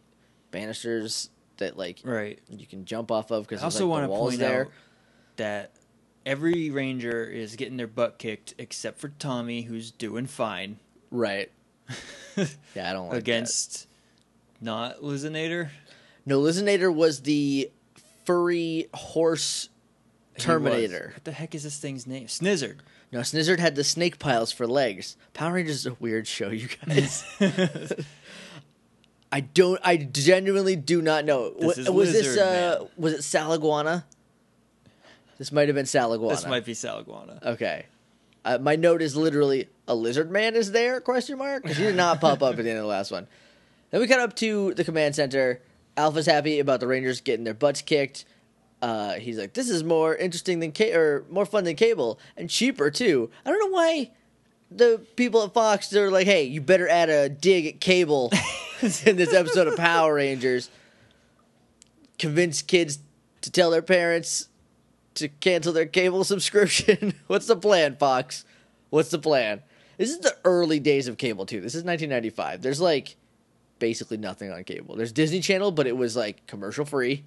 banisters 0.51 1.31
that 1.59 1.77
like 1.77 2.01
Right. 2.05 2.39
you 2.49 2.67
can 2.67 2.85
jump 2.85 3.11
off 3.11 3.31
of 3.31 3.47
because 3.47 3.63
I 3.63 3.65
also 3.65 3.87
like, 3.87 3.91
want 4.09 4.13
to 4.13 4.17
point 4.17 4.39
there. 4.39 4.63
out 4.67 4.71
that 5.37 5.73
every 6.27 6.71
ranger 6.71 7.25
is 7.25 7.57
getting 7.57 7.77
their 7.77 7.87
butt 7.87 8.19
kicked 8.19 8.55
except 8.59 8.99
for 9.01 9.09
Tommy, 9.09 9.63
who's 9.63 9.91
doing 9.91 10.27
fine 10.27 10.79
Right. 11.11 11.51
Yeah, 12.75 12.91
I 12.91 12.93
don't 12.93 13.07
like 13.07 13.13
that. 13.13 13.19
against 13.19 13.87
not 14.61 15.01
Lizzinator. 15.01 15.71
No, 16.27 16.41
Lizzinator 16.41 16.95
was 16.95 17.23
the 17.23 17.71
furry 18.25 18.89
horse 18.95 19.71
Terminator. 20.37 21.13
What 21.15 21.25
the 21.25 21.33
heck 21.33 21.55
is 21.57 21.65
this 21.65 21.79
thing's 21.79 22.07
name? 22.07 22.27
Snizzard. 22.29 22.77
No, 23.11 23.21
Snizzard 23.21 23.59
had 23.59 23.75
the 23.75 23.83
snake 23.83 24.19
piles 24.21 24.53
for 24.53 24.67
legs. 24.67 25.17
Power 25.33 25.55
Rangers 25.55 25.77
is 25.77 25.87
a 25.87 25.95
weird 25.95 26.27
show, 26.29 26.51
you 26.51 26.69
guys. 26.87 27.25
I 29.31 29.41
don't. 29.41 29.79
I 29.85 29.97
genuinely 29.97 30.77
do 30.77 31.03
not 31.03 31.25
know. 31.25 31.51
This 31.51 31.77
Wa- 31.77 31.83
is 31.83 31.91
was 31.91 32.13
this? 32.13 32.39
Uh, 32.39 32.87
was 32.97 33.13
it 33.13 33.21
Saliguana? 33.21 34.05
This 35.39 35.53
might 35.53 35.69
have 35.69 35.75
been 35.75 35.85
Saliguana. 35.87 36.31
this 36.31 36.47
might 36.47 36.65
be 36.65 36.73
Saliguana. 36.73 37.45
Okay. 37.45 37.87
Uh, 38.45 38.59
my 38.59 38.77
note 38.77 39.03
is 39.03 39.15
literally 39.17 39.69
a 39.87 39.95
lizard 39.95 40.31
man 40.31 40.57
is 40.57 40.73
there? 40.73 41.01
Question 41.01 41.39
mark. 41.39 41.65
'Cause 41.65 41.77
he 41.77 41.85
did 41.85 41.97
not 41.97 42.21
pop 42.21 42.43
up 42.43 42.59
at 42.59 42.65
the 42.65 42.71
end 42.71 42.79
of 42.79 42.85
the 42.85 42.89
last 42.89 43.11
one. 43.11 43.27
Then 43.91 44.01
we 44.01 44.07
cut 44.07 44.21
up 44.21 44.35
to 44.37 44.75
the 44.75 44.85
command 44.85 45.15
center. 45.15 45.61
Alpha's 45.97 46.27
happy 46.27 46.59
about 46.61 46.81
the 46.81 46.87
Rangers 46.87 47.21
getting 47.21 47.45
their 47.45 47.55
butts 47.55 47.83
kicked. 47.83 48.25
Uh, 48.81 49.15
he's 49.15 49.37
like, 49.39 49.53
"This 49.55 49.69
is 49.69 49.83
more 49.85 50.15
interesting 50.15 50.61
than 50.61 50.73
ca- 50.73 50.95
or 50.95 51.25
more 51.29 51.45
fun 51.45 51.65
than 51.65 51.75
cable 51.77 52.19
and 52.37 52.49
cheaper 52.49 52.91
too." 52.91 53.31
I 53.45 53.51
don't 53.51 53.59
know 53.59 53.77
why 53.77 54.11
the 54.71 55.01
people 55.17 55.43
at 55.43 55.53
Fox 55.53 55.89
they're 55.91 56.11
like, 56.11 56.27
"Hey, 56.27 56.45
you 56.45 56.61
better 56.61 56.89
add 56.89 57.11
a 57.11 57.29
dig 57.29 57.67
at 57.67 57.81
cable 57.81 58.31
in 59.07 59.17
this 59.17 59.33
episode 59.35 59.67
of 59.69 59.77
Power 59.77 60.15
Rangers." 60.15 60.71
Convince 62.19 62.63
kids 62.63 62.99
to 63.43 63.51
tell 63.51 63.71
their 63.71 63.83
parents 63.83 64.49
to 65.15 65.29
cancel 65.29 65.73
their 65.73 65.87
cable 65.87 66.25
subscription. 66.25 67.15
What's 67.29 67.47
the 67.47 67.57
plan, 67.57 67.97
Fox? 67.97 68.45
What's 68.91 69.11
the 69.11 69.19
plan? 69.19 69.63
This 69.99 70.11
is 70.11 70.19
the 70.21 70.37
early 70.45 70.81
days 70.81 71.07
of 71.09 71.17
cable 71.17 71.47
too. 71.47 71.61
This 71.61 71.75
is 71.75 71.85
1995. 71.85 72.63
There's 72.63 72.81
like 72.81 73.17
basically 73.79 74.17
nothing 74.17 74.51
on 74.51 74.65
cable. 74.65 74.97
There's 74.97 75.13
Disney 75.13 75.41
Channel, 75.41 75.71
but 75.71 75.87
it 75.87 75.97
was 75.97 76.17
like 76.17 76.47
commercial 76.47 76.85
free 76.85 77.25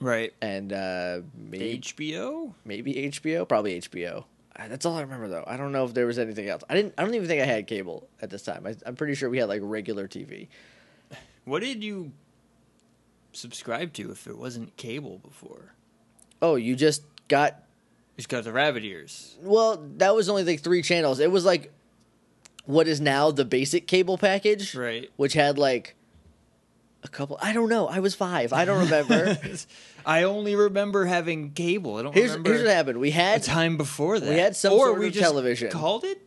Right. 0.00 0.32
and 0.40 0.72
uh 0.72 1.20
maybe 1.36 1.78
HBO. 1.80 2.54
maybe 2.64 2.94
HBO, 2.94 3.46
probably 3.48 3.80
HBO. 3.80 4.24
That's 4.68 4.84
all 4.86 4.96
I 4.96 5.02
remember 5.02 5.28
though. 5.28 5.44
I 5.46 5.56
don't 5.56 5.72
know 5.72 5.84
if 5.84 5.94
there 5.94 6.06
was 6.06 6.18
anything 6.18 6.48
else. 6.48 6.62
I 6.68 6.74
didn't. 6.74 6.94
I 6.98 7.04
don't 7.04 7.14
even 7.14 7.28
think 7.28 7.42
I 7.42 7.46
had 7.46 7.66
cable 7.66 8.08
at 8.20 8.30
this 8.30 8.42
time. 8.42 8.66
I, 8.66 8.74
I'm 8.86 8.96
pretty 8.96 9.14
sure 9.14 9.30
we 9.30 9.38
had 9.38 9.48
like 9.48 9.60
regular 9.64 10.06
TV. 10.08 10.48
What 11.44 11.62
did 11.62 11.82
you 11.82 12.12
subscribe 13.32 13.92
to 13.94 14.10
if 14.10 14.26
it 14.26 14.36
wasn't 14.36 14.76
cable 14.76 15.18
before? 15.18 15.74
Oh, 16.42 16.56
you 16.56 16.76
just 16.76 17.02
got 17.28 17.52
You 18.16 18.18
just 18.22 18.28
got 18.28 18.44
the 18.44 18.52
rabbit 18.52 18.84
ears. 18.84 19.36
well. 19.42 19.82
That 19.96 20.14
was 20.14 20.28
only 20.28 20.44
like 20.44 20.60
three 20.60 20.82
channels. 20.82 21.18
It 21.18 21.30
was 21.30 21.44
like 21.44 21.72
what 22.66 22.86
is 22.86 23.00
now 23.00 23.30
the 23.30 23.44
basic 23.44 23.86
cable 23.86 24.18
package. 24.18 24.74
Right. 24.74 25.10
which 25.16 25.32
had 25.32 25.58
like 25.58 25.96
a 27.02 27.08
couple. 27.08 27.38
I 27.40 27.52
don't 27.52 27.68
know. 27.68 27.88
I 27.88 28.00
was 28.00 28.14
five. 28.14 28.52
I 28.52 28.64
don't 28.64 28.84
remember. 28.84 29.38
I 30.06 30.22
only 30.24 30.54
remember 30.54 31.06
having 31.06 31.52
cable. 31.52 31.96
I 31.96 32.02
don't 32.02 32.14
here's 32.14 32.30
remember 32.30 32.50
here's 32.50 32.62
what 32.62 32.72
happened. 32.74 33.00
We 33.00 33.08
a 33.08 33.12
had 33.12 33.42
time 33.42 33.76
before 33.76 34.20
that. 34.20 34.28
we 34.28 34.36
had 34.38 34.56
some 34.56 34.72
or 34.72 34.86
sort 34.86 34.98
we 34.98 35.06
of 35.08 35.12
just 35.12 35.24
television. 35.24 35.70
Called 35.70 36.04
it 36.04 36.26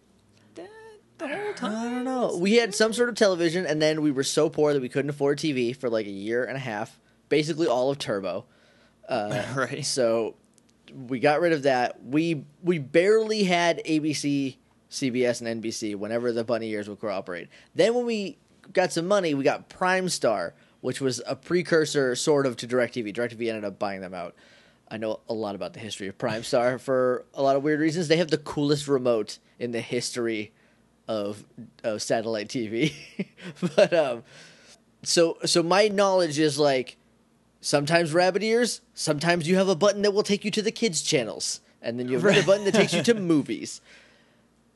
the 1.18 1.28
whole 1.28 1.54
time. 1.54 1.72
I 1.76 1.84
don't 1.90 2.04
know. 2.04 2.38
We 2.38 2.56
had 2.56 2.74
some 2.74 2.94
sort 2.94 3.10
of 3.10 3.16
television, 3.16 3.66
and 3.66 3.82
then 3.82 4.02
we 4.02 4.12
were 4.12 4.24
so 4.24 4.50
poor 4.50 4.74
that 4.74 4.82
we 4.82 4.90
couldn't 4.90 5.10
afford 5.10 5.38
TV 5.38 5.76
for 5.76 5.90
like 5.90 6.06
a 6.06 6.12
year 6.12 6.44
and 6.44 6.56
a 6.56 6.60
half. 6.60 7.00
Basically, 7.30 7.68
all 7.68 7.90
of 7.90 7.98
Turbo. 7.98 8.46
Uh, 9.08 9.44
Right. 9.56 9.86
So 9.86 10.36
we 10.94 11.20
got 11.20 11.42
rid 11.42 11.54
of 11.54 11.64
that. 11.64 12.04
We 12.04 12.46
we 12.62 12.80
barely 12.80 13.44
had 13.44 13.82
ABC, 13.86 14.58
CBS, 14.90 15.42
and 15.42 15.64
NBC 15.64 15.96
whenever 15.96 16.32
the 16.32 16.44
bunny 16.44 16.70
ears 16.70 16.90
would 16.90 17.00
cooperate. 17.00 17.50
Then 17.76 17.94
when 17.94 18.06
we 18.06 18.38
got 18.72 18.92
some 18.94 19.08
money, 19.08 19.34
we 19.34 19.44
got 19.44 19.70
Primestar, 19.70 20.54
which 20.84 21.00
was 21.00 21.22
a 21.26 21.34
precursor 21.34 22.14
sort 22.14 22.46
of 22.46 22.58
to 22.58 22.68
DirecTV. 22.68 23.16
DirecTV 23.16 23.48
ended 23.48 23.64
up 23.64 23.80
buying 23.80 24.02
them 24.02 24.14
out. 24.14 24.36
I 24.92 24.98
know 24.98 25.22
a 25.30 25.34
lot 25.34 25.56
about 25.56 25.72
the 25.72 25.80
history 25.80 26.10
of 26.10 26.18
Primestar 26.18 26.78
for 26.88 27.24
a 27.34 27.42
lot 27.42 27.56
of 27.56 27.64
weird 27.64 27.80
reasons. 27.80 28.10
They 28.10 28.18
have 28.18 28.32
the 28.32 28.38
coolest 28.38 28.90
remote 28.90 29.40
in 29.58 29.72
the 29.72 29.80
history 29.80 30.52
of 31.08 31.46
of 31.86 32.02
satellite 32.02 32.50
TV. 32.50 32.94
but 33.76 33.94
um 33.94 34.24
so 35.04 35.38
so 35.46 35.64
my 35.64 35.88
knowledge 35.88 36.38
is 36.38 36.60
like 36.60 36.98
sometimes 37.62 38.14
rabbit 38.14 38.44
ears, 38.44 38.82
sometimes 38.94 39.48
you 39.48 39.56
have 39.56 39.70
a 39.70 39.76
button 39.76 40.02
that 40.02 40.12
will 40.12 40.22
take 40.22 40.44
you 40.44 40.52
to 40.52 40.62
the 40.62 40.72
kids 40.72 41.02
channels 41.02 41.62
and 41.82 41.98
then 41.98 42.10
you 42.10 42.16
have 42.16 42.26
another 42.26 42.46
button 42.46 42.66
that 42.66 42.74
takes 42.74 42.94
you 42.94 43.04
to 43.04 43.14
movies. 43.14 43.80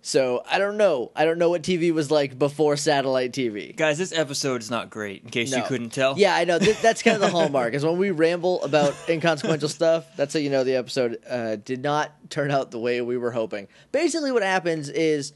So 0.02 0.42
I 0.50 0.58
don't 0.58 0.78
know. 0.78 1.12
I 1.16 1.26
don't 1.26 1.38
know 1.38 1.50
what 1.50 1.64
TV 1.64 1.92
was 1.92 2.10
like 2.10 2.40
before 2.40 2.78
satellite 2.78 3.34
TV. 3.34 3.76
Guys, 3.76 3.98
this 3.98 4.14
episode 4.14 4.62
is 4.62 4.72
not 4.72 4.90
great. 4.90 5.24
In 5.24 5.30
case 5.30 5.54
you 5.54 5.62
couldn't 5.64 5.90
tell. 5.90 6.18
Yeah, 6.18 6.34
I 6.36 6.46
know. 6.46 6.60
Th- 6.60 6.78
that's 6.80 7.04
kind 7.04 7.16
of 7.16 7.22
the 7.22 7.30
hallmark. 7.38 7.74
Is 7.74 7.84
when 7.84 7.98
we 7.98 8.12
ramble 8.12 8.64
about 8.64 8.96
inconsequential 9.10 9.68
stuff. 9.70 10.06
That's 10.16 10.34
how 10.34 10.40
you 10.40 10.50
know 10.50 10.64
the 10.64 10.76
episode 10.76 11.18
uh, 11.30 11.58
did 11.58 11.82
not 11.84 12.14
turn 12.30 12.52
out 12.52 12.72
the 12.72 12.80
way 12.80 13.02
we 13.02 13.18
were 13.18 13.32
hoping. 13.32 13.68
Basically, 13.92 14.32
what 14.32 14.44
happens 14.44 14.88
is 14.88 15.34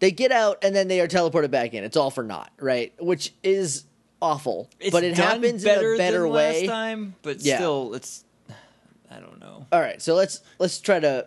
they 0.00 0.10
get 0.10 0.32
out 0.32 0.58
and 0.62 0.76
then 0.76 0.88
they 0.88 1.00
are 1.00 1.08
teleported 1.08 1.50
back 1.50 1.72
in. 1.72 1.82
It's 1.84 1.96
all 1.96 2.10
for 2.10 2.22
naught, 2.24 2.52
right? 2.58 2.92
Which 3.02 3.32
is 3.42 3.84
awful, 4.20 4.68
It's 4.80 4.90
but 4.90 5.02
it 5.02 5.14
done 5.16 5.40
happens 5.40 5.64
in 5.64 5.74
better 5.74 5.94
a 5.94 5.96
better 5.96 6.22
than 6.24 6.30
way. 6.30 6.60
last 6.60 6.66
time, 6.70 7.14
but 7.22 7.40
Yeah. 7.40 7.56
still, 7.56 7.94
it's. 7.94 8.24
I 9.10 9.18
don't 9.18 9.40
know. 9.40 9.66
All 9.72 9.80
right, 9.80 10.02
so 10.02 10.14
let's 10.14 10.42
let's 10.58 10.78
try 10.78 11.00
to 11.00 11.26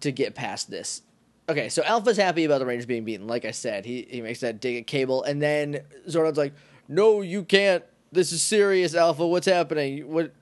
to 0.00 0.12
get 0.12 0.36
past 0.36 0.70
this. 0.70 1.02
Okay, 1.48 1.68
so 1.70 1.82
Alpha's 1.82 2.16
happy 2.18 2.44
about 2.44 2.58
the 2.58 2.66
Rangers 2.66 2.86
being 2.86 3.04
beaten. 3.04 3.26
Like 3.26 3.44
I 3.44 3.52
said, 3.52 3.84
he 3.86 4.06
he 4.10 4.20
makes 4.20 4.40
that 4.40 4.60
dig 4.60 4.76
at 4.76 4.86
Cable, 4.86 5.22
and 5.22 5.40
then 5.40 5.80
Zordon's 6.08 6.36
like, 6.36 6.52
"No, 6.88 7.22
you 7.22 7.42
can't. 7.42 7.82
This 8.12 8.32
is 8.32 8.42
serious, 8.42 8.94
Alpha. 8.94 9.26
What's 9.26 9.46
happening? 9.46 10.10
What 10.12 10.32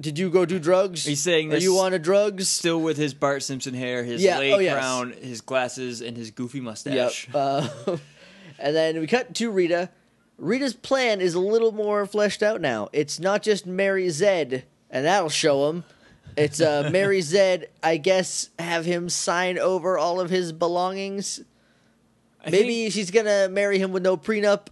did 0.00 0.18
you 0.18 0.28
go 0.30 0.44
do 0.46 0.58
drugs? 0.58 1.04
He's 1.04 1.20
saying 1.20 1.48
Are 1.52 1.56
this- 1.56 1.64
you 1.64 1.78
on 1.78 1.92
a 1.92 1.98
drugs? 1.98 2.48
Still 2.48 2.80
with 2.80 2.96
his 2.96 3.14
Bart 3.14 3.42
Simpson 3.42 3.74
hair, 3.74 4.02
his 4.02 4.22
Yeah, 4.22 4.38
lay 4.38 4.52
oh, 4.52 4.58
yes. 4.58 4.74
crown, 4.74 5.12
his 5.20 5.40
glasses, 5.40 6.00
and 6.00 6.16
his 6.16 6.30
goofy 6.30 6.60
mustache. 6.60 7.28
Yep. 7.28 7.34
Uh, 7.34 7.68
and 8.58 8.74
then 8.74 8.98
we 8.98 9.06
cut 9.06 9.34
to 9.36 9.50
Rita. 9.50 9.90
Rita's 10.38 10.72
plan 10.74 11.20
is 11.20 11.34
a 11.34 11.40
little 11.40 11.70
more 11.72 12.06
fleshed 12.06 12.42
out 12.42 12.60
now. 12.60 12.88
It's 12.92 13.20
not 13.20 13.42
just 13.42 13.66
marry 13.66 14.06
Zedd, 14.06 14.62
and 14.88 15.04
that'll 15.04 15.28
show 15.28 15.68
him. 15.68 15.84
It's 16.36 16.60
uh, 16.60 16.88
marry 16.92 17.20
Zedd, 17.20 17.66
I 17.82 17.96
guess, 17.96 18.50
have 18.58 18.84
him 18.84 19.08
sign 19.08 19.58
over 19.58 19.98
all 19.98 20.20
of 20.20 20.30
his 20.30 20.52
belongings. 20.52 21.40
I 22.44 22.50
Maybe 22.50 22.82
think- 22.84 22.92
she's 22.94 23.10
gonna 23.10 23.48
marry 23.48 23.78
him 23.78 23.92
with 23.92 24.02
no 24.02 24.16
prenup. 24.16 24.68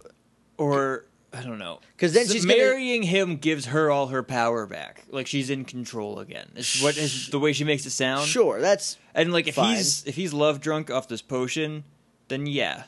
or 0.57 1.05
I 1.31 1.41
don't 1.43 1.59
know. 1.59 1.79
because 1.95 2.13
then 2.13 2.25
So 2.25 2.33
she's 2.33 2.45
gonna- 2.45 2.57
marrying 2.57 3.03
him 3.03 3.37
gives 3.37 3.67
her 3.67 3.91
all 3.91 4.07
her 4.07 4.23
power 4.23 4.65
back. 4.65 5.03
Like 5.09 5.27
she's 5.27 5.49
in 5.51 5.63
control 5.65 6.19
again. 6.19 6.49
It's 6.55 6.81
what 6.81 6.97
is 6.97 7.27
the 7.29 7.37
way 7.39 7.53
she 7.53 7.63
makes 7.63 7.85
it 7.85 7.91
sound. 7.91 8.27
Sure, 8.27 8.59
that's 8.59 8.97
And 9.13 9.31
like 9.31 9.47
if 9.47 9.55
Fine. 9.55 9.75
he's 9.77 10.03
if 10.05 10.15
he's 10.15 10.33
love 10.33 10.59
drunk 10.61 10.89
off 10.89 11.07
this 11.07 11.21
potion, 11.21 11.83
then 12.29 12.47
yeah, 12.47 12.83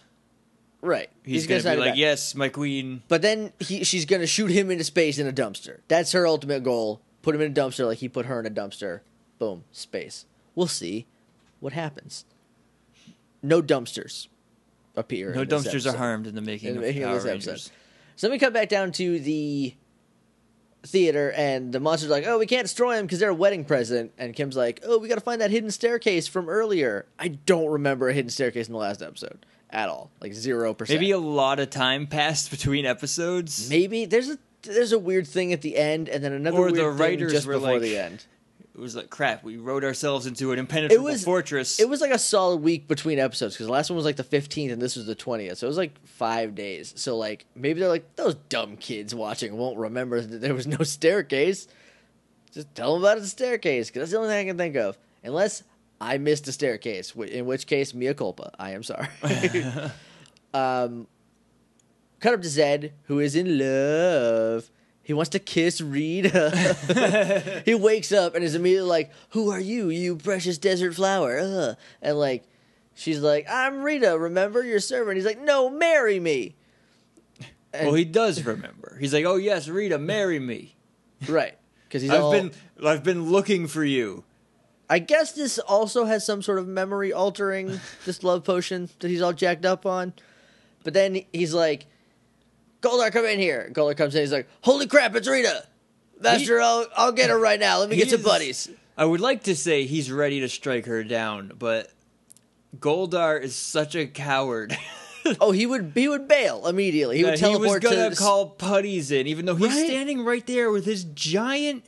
right. 0.82 1.10
he's, 1.24 1.46
gonna, 1.46 1.62
sign 1.62 1.76
be 1.76 1.82
like, 1.82 1.92
back. 1.92 1.98
yes, 2.00 2.34
my 2.34 2.50
queen. 2.50 3.04
But 3.08 3.22
then 3.22 3.54
he, 3.60 3.84
she's 3.84 4.06
gonna 4.06 4.26
shoot 4.28 4.50
him 4.50 4.72
into 4.72 4.84
space 4.84 5.20
in 5.20 5.28
a 5.28 5.34
dumpster. 5.34 5.80
That's 5.88 6.12
her 6.14 6.26
ultimate 6.26 6.64
goal. 6.64 7.02
Put 7.22 7.36
him 7.36 7.42
in 7.42 7.52
a 7.52 7.56
dumpster 7.56 7.86
like 7.86 8.00
he 8.00 8.10
put 8.10 8.26
her 8.26 8.40
in 8.40 8.46
a 8.46 8.50
dumpster. 8.50 9.02
Boom, 9.40 9.64
space. 9.72 10.26
We'll 10.56 10.68
see 10.68 11.06
what 11.60 11.74
happens. 11.74 12.26
No 13.44 13.62
dumpsters 13.62 14.28
appear. 14.96 15.34
No 15.34 15.46
dumpsters 15.46 15.68
episode. 15.68 15.96
are 15.96 15.98
harmed 15.98 16.28
in 16.28 16.36
the 16.36 16.42
making, 16.42 16.70
In 16.70 16.76
the 16.76 16.82
of 16.82 16.88
making 16.88 17.04
of 17.04 17.10
Power 17.10 17.16
this 17.16 17.26
episode. 17.26 17.50
Rangers. 17.52 17.72
So 18.16 18.28
then 18.28 18.32
we 18.34 18.40
cut 18.40 18.54
back 18.54 18.70
down 18.70 18.92
to 18.94 19.20
the 19.20 19.74
theater, 20.84 21.32
and 21.32 21.72
the 21.72 21.80
monster's 21.80 22.10
like, 22.10 22.26
"Oh, 22.28 22.38
we 22.38 22.46
can't 22.46 22.66
destroy 22.66 22.98
him 22.98 23.06
because 23.06 23.20
they're 23.20 23.30
a 23.30 23.36
wedding 23.36 23.66
present." 23.66 24.12
And 24.18 24.36
Kim's 24.36 24.58
like, 24.58 24.82
"Oh, 24.84 24.98
we 24.98 25.08
got 25.08 25.16
to 25.16 25.22
find 25.22 25.42
that 25.42 25.52
hidden 25.52 25.72
staircase 25.72 26.28
from 26.28 26.50
earlier." 26.50 27.06
I 27.20 27.30
don't 27.30 27.70
remember 27.70 28.10
a 28.10 28.14
hidden 28.14 28.30
staircase 28.30 28.68
in 28.68 28.74
the 28.74 28.80
last 28.80 29.02
episode 29.02 29.46
at 29.70 29.90
all, 29.90 30.12
like 30.20 30.34
zero 30.34 30.74
percent. 30.74 31.00
Maybe 31.00 31.12
a 31.12 31.18
lot 31.20 31.60
of 31.60 31.70
time 31.70 32.08
passed 32.08 32.52
between 32.52 32.86
episodes. 32.86 33.70
Maybe 33.70 34.06
there's 34.06 34.30
a 34.30 34.38
there's 34.64 34.92
a 34.92 35.00
weird 35.00 35.28
thing 35.28 35.54
at 35.54 35.62
the 35.62 35.78
end, 35.78 36.08
and 36.10 36.24
then 36.24 36.34
another 36.34 36.58
Or 36.58 36.62
weird 36.66 36.76
the 36.76 36.82
thing 36.90 36.98
writers 36.98 37.32
just 37.32 37.48
were 37.48 37.54
before 37.54 37.74
like- 37.74 37.82
the 37.82 37.98
end. 37.98 38.26
It 38.74 38.80
was 38.80 38.96
like 38.96 39.10
crap. 39.10 39.44
We 39.44 39.58
wrote 39.58 39.84
ourselves 39.84 40.26
into 40.26 40.54
an 40.54 40.60
impenetrable 40.60 41.04
was- 41.04 41.26
fortress. 41.26 41.78
It 41.80 41.90
was 41.90 42.00
like 42.00 42.12
a 42.12 42.18
solid 42.18 42.62
week 42.62 42.88
between 42.88 43.20
episodes 43.20 43.54
because 43.56 43.66
the 43.68 43.72
last 43.74 43.90
one 43.90 43.98
was 43.98 44.06
like 44.06 44.16
the 44.16 44.24
15th 44.24 44.72
and 44.72 44.82
this 44.82 44.96
was 44.96 45.06
the 45.06 45.16
20th, 45.16 45.58
so 45.58 45.68
it 45.68 45.70
was 45.70 45.78
like 45.78 45.92
five 46.08 46.56
days. 46.56 46.94
So 46.96 47.18
like 47.18 47.46
maybe 47.54 47.82
they're 47.82 47.90
like 47.90 48.16
those 48.16 48.36
dumb 48.48 48.78
kids 48.78 49.14
watching 49.14 49.58
won't 49.58 49.78
remember 49.78 50.22
that 50.22 50.40
there 50.40 50.54
was 50.54 50.68
no 50.68 50.78
staircase. 50.84 51.68
Just 52.54 52.74
tell 52.74 52.94
them 52.94 53.04
about 53.04 53.20
the 53.20 53.28
staircase 53.28 53.90
because 53.90 54.00
that's 54.04 54.12
the 54.12 54.18
only 54.18 54.30
thing 54.30 54.48
I 54.48 54.50
can 54.50 54.58
think 54.58 54.78
of. 54.78 54.98
Unless 55.22 55.64
I 56.00 56.18
missed 56.18 56.48
a 56.48 56.52
staircase, 56.54 57.14
in 57.14 57.46
which 57.46 57.68
case 57.68 57.94
mea 57.94 58.14
culpa. 58.14 58.52
I 58.58 58.72
am 58.72 58.84
sorry. 58.84 59.08
um, 60.54 61.08
cut 62.22 62.34
up 62.34 62.42
to 62.42 62.48
Zedd, 62.48 62.92
who 63.04 63.20
is 63.20 63.36
in 63.36 63.58
love. 63.58 64.72
He 65.04 65.14
wants 65.14 65.30
to 65.32 65.40
kiss 65.40 65.82
Rita. 65.82 67.64
he 67.66 67.74
wakes 67.76 68.12
up 68.12 68.36
and 68.36 68.44
is 68.44 68.56
immediately 68.56 68.88
like, 68.88 69.12
"Who 69.32 69.52
are 69.52 69.60
you, 69.60 69.90
you 69.90 70.16
precious 70.16 70.58
desert 70.58 70.94
flower?" 70.96 71.40
Ugh. 71.40 71.76
And 72.02 72.18
like, 72.18 72.44
she's 72.94 73.20
like, 73.20 73.48
"I'm 73.50 73.82
Rita. 73.82 74.18
Remember 74.18 74.64
your 74.64 74.80
servant?" 74.80 75.18
He's 75.18 75.26
like, 75.26 75.42
"No, 75.42 75.70
marry 75.70 76.20
me." 76.20 76.56
And- 77.74 77.88
well, 77.88 77.96
he 77.96 78.06
does 78.06 78.44
remember. 78.44 78.98
He's 79.00 79.14
like, 79.14 79.26
"Oh 79.26 79.36
yes, 79.38 79.68
Rita, 79.68 79.98
marry 79.98 80.40
me. 80.40 80.76
right 81.28 81.58
because 81.88 82.02
he's 82.04 82.12
I've 82.12 82.22
all. 82.22 82.32
been 82.32 82.52
I've 82.86 83.04
been 83.04 83.30
looking 83.32 83.68
for 83.68 83.84
you." 83.84 84.24
I 84.90 85.00
guess 85.00 85.32
this 85.32 85.58
also 85.58 86.04
has 86.04 86.26
some 86.26 86.42
sort 86.42 86.60
of 86.60 86.68
memory 86.68 87.14
altering 87.14 87.80
this 88.06 88.24
love 88.24 88.44
potion 88.44 88.90
that 89.00 89.08
he's 89.08 89.22
all 89.22 89.32
jacked 89.34 89.66
up 89.66 89.86
on. 89.86 90.14
But 90.84 90.94
then 90.94 91.24
he's 91.32 91.54
like, 91.54 91.86
Goldar, 92.82 93.12
come 93.12 93.26
in 93.26 93.40
here. 93.40 93.70
Goldar 93.74 93.96
comes 93.96 94.16
in. 94.16 94.22
He's 94.22 94.32
like, 94.32 94.48
Holy 94.62 94.88
crap, 94.88 95.16
it's 95.16 95.28
Rita. 95.28 95.66
Master, 96.20 96.60
I'll, 96.62 96.86
I'll 96.96 97.12
get 97.12 97.30
her 97.30 97.40
right 97.40 97.60
now. 97.60 97.80
Let 97.80 97.90
me 97.90 97.96
get 97.96 98.10
some 98.10 98.22
buddies. 98.22 98.70
I 98.98 99.06
would 99.06 99.22
like 99.22 99.44
to 99.44 99.56
say 99.56 99.86
he's 99.86 100.12
ready 100.12 100.42
to 100.42 100.50
strike 100.50 100.86
her 100.86 101.04
down, 101.04 101.54
but 101.58 101.92
Goldar 102.78 103.42
is 103.42 103.56
such 103.56 103.96
a 103.96 104.06
coward. 104.08 104.78
Oh, 105.40 105.52
he 105.52 105.68
would 105.68 105.92
he 105.94 106.08
would 106.08 106.28
bail 106.28 106.66
immediately. 106.66 107.18
He 107.18 107.24
would 107.24 107.34
that 107.34 107.40
he 107.40 107.56
was 107.56 107.60
teleport 107.80 107.84
gonna 107.84 108.10
to 108.10 108.16
call 108.16 108.50
putties 108.50 109.12
in, 109.12 109.28
even 109.28 109.46
though 109.46 109.54
he's 109.54 109.68
Right? 109.68 109.86
standing 109.86 110.26
right 110.26 110.44
there 110.48 110.72
with 110.72 110.84
his 110.84 111.04
giant, 111.04 111.86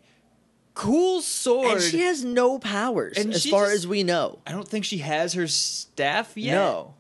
cool 0.76 1.20
sword. 1.20 1.72
and 1.74 1.82
she 1.82 2.02
has 2.02 2.24
no 2.24 2.60
powers 2.60 3.18
And 3.18 3.34
as 3.34 3.44
far 3.48 3.64
just- 3.66 3.76
as 3.78 3.88
we 3.88 4.04
know. 4.04 4.38
I 4.46 4.52
don't 4.52 4.68
think 4.68 4.86
she 4.86 5.00
has 5.00 5.34
her 5.34 5.48
staff 5.48 6.34
yet. 6.38 6.54
No. 6.54 6.94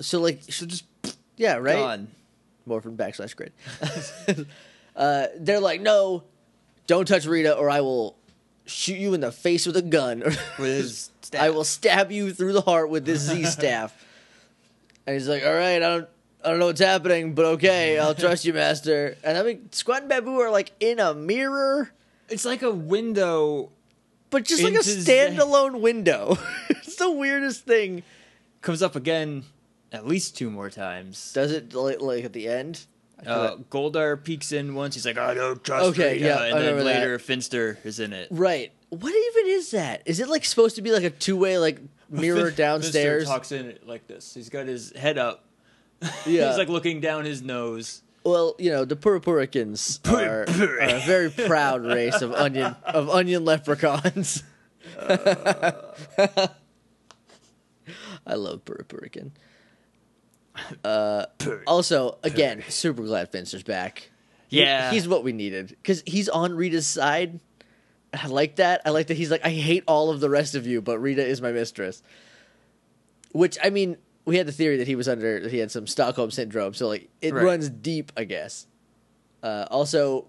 So 0.00 0.20
like, 0.20 0.42
so 0.44 0.64
just 0.64 0.84
yeah, 1.42 1.56
right. 1.56 1.76
gone. 1.76 2.08
Morphin 2.66 2.96
backslash 2.96 3.34
grid. 3.34 3.52
uh, 4.96 5.26
they're 5.36 5.60
like, 5.60 5.80
no, 5.80 6.22
don't 6.86 7.06
touch 7.06 7.26
Rita, 7.26 7.56
or 7.56 7.68
I 7.68 7.80
will 7.80 8.16
shoot 8.64 8.98
you 8.98 9.12
in 9.14 9.20
the 9.20 9.32
face 9.32 9.66
with 9.66 9.76
a 9.76 9.82
gun. 9.82 10.20
With 10.58 10.58
his 10.58 11.10
staff. 11.22 11.42
I 11.42 11.50
will 11.50 11.64
stab 11.64 12.12
you 12.12 12.32
through 12.32 12.52
the 12.52 12.60
heart 12.60 12.90
with 12.90 13.04
this 13.04 13.22
Z 13.22 13.44
staff. 13.44 13.92
and 15.06 15.14
he's 15.14 15.28
like, 15.28 15.44
all 15.44 15.52
right, 15.52 15.76
I 15.76 15.78
don't. 15.78 16.08
I 16.44 16.50
don't 16.50 16.58
know 16.58 16.66
what's 16.66 16.80
happening, 16.80 17.34
but 17.34 17.44
okay, 17.44 18.00
I'll 18.00 18.16
trust 18.16 18.44
you, 18.44 18.52
Master. 18.52 19.16
And 19.22 19.38
I 19.38 19.44
mean, 19.44 19.68
Squatt 19.70 19.98
and 19.98 20.08
Baboo 20.08 20.40
are 20.40 20.50
like 20.50 20.72
in 20.80 20.98
a 20.98 21.14
mirror, 21.14 21.92
It's 22.28 22.44
like 22.44 22.62
a 22.62 22.70
window 22.72 23.70
but 24.32 24.44
just 24.44 24.62
like 24.62 24.72
a 24.72 24.78
standalone 24.78 25.80
window. 25.80 26.38
it's 26.70 26.96
the 26.96 27.10
weirdest 27.10 27.64
thing. 27.66 28.02
comes 28.62 28.82
up 28.82 28.96
again 28.96 29.44
at 29.92 30.06
least 30.06 30.36
two 30.36 30.50
more 30.50 30.70
times. 30.70 31.32
Does 31.32 31.52
it 31.52 31.74
like, 31.74 32.00
like 32.00 32.24
at 32.24 32.32
the 32.32 32.48
end? 32.48 32.86
Uh, 33.24 33.56
Goldar 33.70 34.22
peeks 34.22 34.50
in 34.50 34.74
once. 34.74 34.94
He's 34.94 35.06
like, 35.06 35.16
"I 35.18 35.34
don't 35.34 35.62
trust 35.62 35.90
Okay, 35.90 36.14
Rita," 36.14 36.24
yeah, 36.24 36.36
I 36.38 36.46
and 36.48 36.56
then 36.56 36.62
remember 36.64 36.84
that. 36.84 36.98
later 37.00 37.18
Finster 37.20 37.78
is 37.84 38.00
in 38.00 38.12
it. 38.12 38.26
right. 38.30 38.72
What 38.88 39.14
even 39.14 39.50
is 39.52 39.70
that? 39.70 40.02
Is 40.06 40.18
it 40.20 40.28
like 40.28 40.44
supposed 40.44 40.76
to 40.76 40.82
be 40.82 40.90
like 40.90 41.04
a 41.04 41.10
two 41.10 41.36
way 41.36 41.56
like 41.58 41.78
mirror 42.10 42.46
Fin- 42.48 42.56
downstairs? 42.56 43.22
Finster 43.22 43.32
talks 43.32 43.52
in 43.52 43.66
it 43.66 43.86
like 43.86 44.06
this. 44.08 44.34
He's 44.34 44.48
got 44.48 44.66
his 44.66 44.92
head 44.96 45.18
up. 45.18 45.44
Yeah. 46.26 46.48
He's 46.48 46.58
like 46.58 46.68
looking 46.68 47.00
down 47.00 47.24
his 47.24 47.42
nose. 47.42 48.02
Well, 48.24 48.56
you 48.58 48.70
know, 48.70 48.84
the 48.84 48.96
Puripuricans 48.96 50.00
are, 50.12 50.42
are 50.42 50.78
a 50.96 51.00
very 51.06 51.30
proud 51.30 51.84
race 51.84 52.20
of 52.22 52.32
onion 52.32 52.74
of 52.84 53.08
onion 53.08 53.44
leprechauns. 53.44 54.42
I 58.26 58.34
love 58.34 58.64
Puripurican. 58.64 59.30
Uh, 60.84 61.26
also, 61.66 62.18
again, 62.22 62.62
super 62.68 63.02
glad 63.02 63.30
Finster's 63.32 63.62
back. 63.62 64.10
He- 64.48 64.60
Yeah. 64.60 64.90
he's 64.90 65.08
what 65.08 65.24
we 65.24 65.32
needed 65.32 65.68
because 65.68 66.02
he's 66.06 66.28
on 66.28 66.54
Rita's 66.54 66.86
side. 66.86 67.40
I 68.12 68.26
like 68.26 68.56
that. 68.56 68.82
I 68.84 68.90
like 68.90 69.06
that 69.06 69.16
he's 69.16 69.30
like, 69.30 69.44
I 69.44 69.50
hate 69.50 69.84
all 69.88 70.10
of 70.10 70.20
the 70.20 70.28
rest 70.28 70.54
of 70.54 70.66
you, 70.66 70.82
but 70.82 70.98
Rita 70.98 71.24
is 71.26 71.40
my 71.40 71.52
mistress. 71.52 72.02
Which 73.32 73.56
I 73.64 73.70
mean, 73.70 73.96
we 74.26 74.36
had 74.36 74.46
the 74.46 74.52
theory 74.52 74.76
that 74.76 74.86
he 74.86 74.94
was 74.94 75.08
under 75.08 75.40
that 75.40 75.50
he 75.50 75.56
had 75.58 75.70
some 75.70 75.86
Stockholm 75.86 76.30
syndrome, 76.30 76.74
so 76.74 76.86
like 76.88 77.08
it 77.22 77.32
Right. 77.32 77.42
runs 77.44 77.70
deep, 77.70 78.12
I 78.14 78.24
guess. 78.24 78.66
Uh, 79.42 79.64
also, 79.70 80.26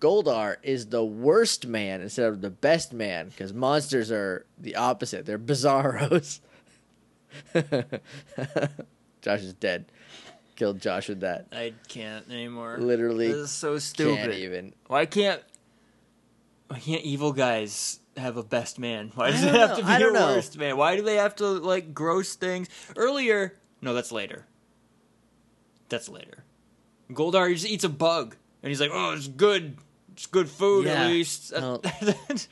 Goldar 0.00 0.56
is 0.62 0.86
the 0.86 1.04
worst 1.04 1.66
man 1.66 2.00
instead 2.02 2.26
of 2.28 2.40
the 2.40 2.50
best 2.50 2.92
man 2.92 3.28
because 3.30 3.52
monsters 3.52 4.12
are 4.12 4.46
the 4.56 4.76
opposite. 4.76 5.26
They're 5.26 5.38
bizarros. 5.40 6.38
Josh 9.26 9.40
is 9.40 9.54
dead. 9.54 9.86
Killed 10.54 10.80
Josh 10.80 11.08
with 11.08 11.20
that. 11.22 11.48
I 11.50 11.74
can't 11.88 12.30
anymore. 12.30 12.78
Literally 12.78 13.26
this 13.26 13.36
is 13.36 13.50
so 13.50 13.76
stupid. 13.78 14.18
Can't 14.18 14.34
even. 14.34 14.72
Why 14.86 15.04
can't? 15.04 15.42
Why 16.68 16.78
can't 16.78 17.02
evil 17.02 17.32
guys 17.32 17.98
have 18.16 18.36
a 18.36 18.44
best 18.44 18.78
man? 18.78 19.10
Why 19.16 19.32
does 19.32 19.42
it 19.42 19.52
have 19.52 19.70
know. 19.70 19.76
to 19.78 19.82
be 19.84 19.92
a 19.94 20.12
know. 20.12 20.26
worst 20.28 20.56
man? 20.56 20.76
Why 20.76 20.94
do 20.94 21.02
they 21.02 21.16
have 21.16 21.34
to 21.36 21.44
like 21.48 21.92
gross 21.92 22.36
things? 22.36 22.68
Earlier, 22.96 23.58
no, 23.82 23.94
that's 23.94 24.12
later. 24.12 24.46
That's 25.88 26.08
later. 26.08 26.44
Goldar 27.10 27.52
just 27.52 27.66
eats 27.66 27.82
a 27.82 27.88
bug, 27.88 28.36
and 28.62 28.68
he's 28.68 28.80
like, 28.80 28.90
"Oh, 28.92 29.12
it's 29.12 29.26
good. 29.26 29.76
It's 30.12 30.26
good 30.26 30.48
food 30.48 30.86
Yeah. 30.86 31.02
at 31.02 31.10
least." 31.10 31.52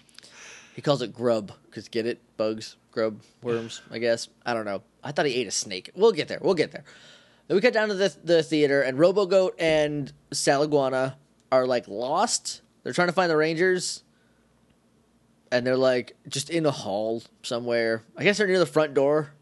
He 0.75 0.83
calls 0.83 1.03
it 1.03 1.15
grub 1.15 1.53
because 1.67 1.87
get 1.89 2.05
it, 2.05 2.21
bugs, 2.37 2.75
grub, 2.91 3.21
worms. 3.43 3.81
I 3.93 3.99
guess 3.99 4.29
I 4.45 4.55
don't 4.55 4.65
know. 4.65 4.83
I 5.05 5.13
thought 5.13 5.27
he 5.27 5.35
ate 5.35 5.47
a 5.47 5.53
snake. 5.53 5.91
We'll 5.95 6.13
get 6.13 6.29
there. 6.29 6.39
We'll 6.41 6.55
get 6.55 6.73
there. 6.73 6.85
Then 7.47 7.57
we 7.57 7.61
cut 7.61 7.75
down 7.75 7.89
to 7.89 7.95
the 7.95 8.15
the 8.25 8.43
theater, 8.43 8.83
and 8.83 8.99
Robogoat 8.99 9.53
and 9.59 10.13
Saliguana 10.31 11.15
are 11.53 11.67
like 11.67 11.87
lost. 11.87 12.63
They're 12.83 12.93
trying 12.95 13.09
to 13.09 13.13
find 13.13 13.31
the 13.31 13.37
Rangers, 13.37 14.03
and 15.53 15.67
they're 15.67 15.77
like 15.77 16.17
just 16.29 16.51
in 16.51 16.63
the 16.63 16.73
hall 16.73 17.23
somewhere. 17.43 18.03
I 18.17 18.25
guess 18.25 18.39
they're 18.39 18.47
near 18.47 18.59
the 18.59 18.67
front 18.67 18.95
door, 18.95 19.35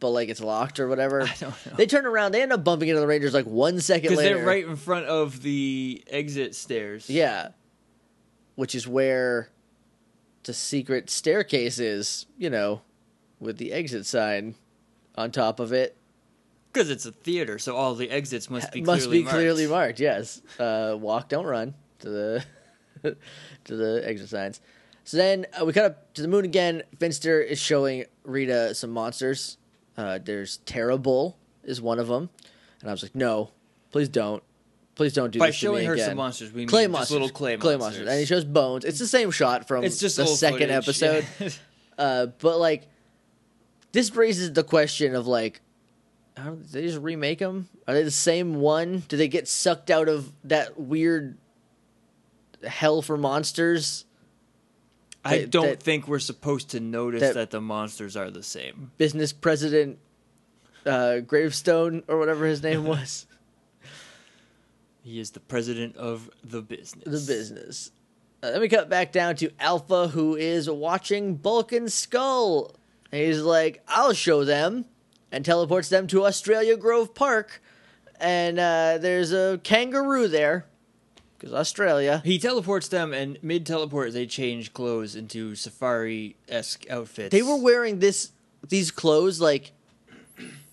but 0.00 0.10
like 0.10 0.28
it's 0.28 0.40
locked 0.40 0.78
or 0.80 0.88
whatever. 0.88 1.22
I 1.22 1.34
don't 1.38 1.66
know. 1.66 1.72
They 1.76 1.86
turn 1.86 2.04
around. 2.04 2.32
They 2.32 2.42
end 2.42 2.52
up 2.52 2.62
bumping 2.62 2.88
into 2.88 3.00
the 3.00 3.06
Rangers 3.06 3.32
like 3.32 3.46
one 3.46 3.80
second 3.80 4.14
later. 4.16 4.36
they're 4.36 4.46
right 4.46 4.66
in 4.66 4.76
front 4.76 5.06
of 5.06 5.40
the 5.40 6.04
exit 6.08 6.54
stairs. 6.54 7.08
Yeah. 7.08 7.48
Which 8.56 8.74
is 8.74 8.86
where 8.86 9.48
the 10.42 10.52
secret 10.52 11.08
staircase 11.08 11.78
is, 11.78 12.26
you 12.36 12.50
know, 12.50 12.82
with 13.38 13.56
the 13.56 13.72
exit 13.72 14.04
sign 14.04 14.54
on 15.16 15.30
top 15.30 15.60
of 15.60 15.72
it. 15.72 15.96
Because 16.72 16.88
it's 16.90 17.04
a 17.04 17.10
theater, 17.12 17.58
so 17.58 17.74
all 17.74 17.94
the 17.96 18.08
exits 18.10 18.48
must 18.48 18.70
be 18.70 18.80
Must 18.82 19.02
clearly 19.02 19.18
be 19.18 19.24
marked. 19.24 19.34
clearly 19.36 19.66
marked, 19.66 20.00
yes. 20.00 20.40
Uh, 20.58 20.96
walk, 20.98 21.28
don't 21.28 21.44
run 21.46 21.74
to 22.00 22.08
the 22.08 22.44
to 23.64 23.76
the 23.76 24.02
exit 24.06 24.28
signs. 24.28 24.60
So 25.02 25.16
then 25.16 25.46
uh, 25.60 25.64
we 25.64 25.72
cut 25.72 25.84
up 25.84 26.14
to 26.14 26.22
the 26.22 26.28
moon 26.28 26.44
again. 26.44 26.82
Finster 27.00 27.40
is 27.40 27.58
showing 27.58 28.04
Rita 28.22 28.74
some 28.76 28.90
monsters. 28.90 29.56
Uh, 29.96 30.18
there's 30.22 30.58
Terrible 30.58 31.36
is 31.64 31.80
one 31.82 31.98
of 31.98 32.06
them, 32.06 32.30
and 32.80 32.88
I 32.88 32.92
was 32.92 33.02
like, 33.02 33.16
no, 33.16 33.50
please 33.90 34.08
don't, 34.08 34.42
please 34.94 35.12
don't 35.12 35.30
do 35.32 35.40
By 35.40 35.46
this 35.48 35.56
to 35.56 35.60
showing 35.66 35.80
me 35.80 35.84
her 35.86 35.94
again. 35.94 36.10
some 36.10 36.16
monsters, 36.18 36.52
we 36.52 36.66
clay 36.66 36.82
mean 36.82 36.92
monsters, 36.92 37.12
little 37.12 37.28
clay, 37.30 37.56
monsters. 37.56 38.06
and 38.08 38.18
he 38.20 38.24
shows 38.26 38.44
bones. 38.44 38.84
It's 38.84 39.00
the 39.00 39.08
same 39.08 39.32
shot 39.32 39.66
from 39.66 39.82
it's 39.82 39.98
just 39.98 40.16
the 40.18 40.26
second 40.26 40.68
footage, 40.68 41.02
episode. 41.02 41.26
yeah. 41.40 41.48
Uh, 41.98 42.26
but 42.38 42.58
like, 42.58 42.84
this 43.92 44.14
raises 44.14 44.52
the 44.52 44.64
question 44.64 45.14
of 45.14 45.26
like, 45.26 45.60
how, 46.36 46.50
did 46.50 46.68
they 46.70 46.82
just 46.82 47.00
remake 47.00 47.38
them? 47.40 47.68
Are 47.88 47.94
they 47.94 48.02
the 48.02 48.10
same 48.10 48.56
one? 48.60 49.02
Do 49.08 49.16
they 49.16 49.28
get 49.28 49.48
sucked 49.48 49.90
out 49.90 50.08
of 50.08 50.32
that 50.44 50.78
weird 50.78 51.36
hell 52.66 53.02
for 53.02 53.16
monsters? 53.16 54.04
I 55.24 55.38
that- 55.40 55.50
don't 55.50 55.66
that- 55.66 55.82
think 55.82 56.08
we're 56.08 56.18
supposed 56.18 56.70
to 56.70 56.80
notice 56.80 57.20
that- 57.20 57.34
that, 57.34 57.50
the 57.50 57.60
monsters 57.60 58.16
are 58.16 58.30
the 58.30 58.42
same. 58.42 58.92
Business 58.96 59.32
president 59.32 59.98
uh, 60.86 61.18
Gravestone 61.20 62.02
or 62.08 62.18
whatever 62.18 62.46
his 62.46 62.62
name 62.62 62.84
was. 62.86 63.26
He 65.02 65.18
is 65.18 65.30
the 65.32 65.40
president 65.40 65.96
of 65.96 66.30
the 66.44 66.62
business. 66.62 67.04
the 67.04 67.32
business. 67.32 67.90
Uh, 68.42 68.52
then 68.52 68.60
we 68.60 68.68
cut 68.68 68.88
back 68.88 69.12
down 69.12 69.34
to 69.36 69.50
Alpha, 69.58 70.08
who 70.08 70.36
is 70.36 70.68
watching 70.70 71.34
Bulk 71.36 71.72
and 71.72 71.90
Skull. 71.92 72.74
And 73.12 73.22
he's 73.22 73.40
like, 73.40 73.82
I'll 73.88 74.12
show 74.12 74.44
them, 74.44 74.84
and 75.32 75.44
teleports 75.44 75.88
them 75.88 76.06
to 76.08 76.26
Australia 76.26 76.76
Grove 76.76 77.14
Park. 77.14 77.62
And 78.20 78.58
uh, 78.58 78.98
there's 78.98 79.32
a 79.32 79.60
kangaroo 79.64 80.28
there, 80.28 80.66
because 81.38 81.54
Australia. 81.54 82.22
He 82.24 82.38
teleports 82.38 82.88
them, 82.88 83.12
and 83.12 83.38
mid 83.42 83.66
teleport, 83.66 84.12
they 84.12 84.26
change 84.26 84.72
clothes 84.72 85.16
into 85.16 85.54
safari 85.54 86.36
esque 86.48 86.88
outfits. 86.90 87.32
They 87.32 87.42
were 87.42 87.56
wearing 87.56 87.98
this 87.98 88.32
these 88.68 88.90
clothes 88.90 89.40
like 89.40 89.72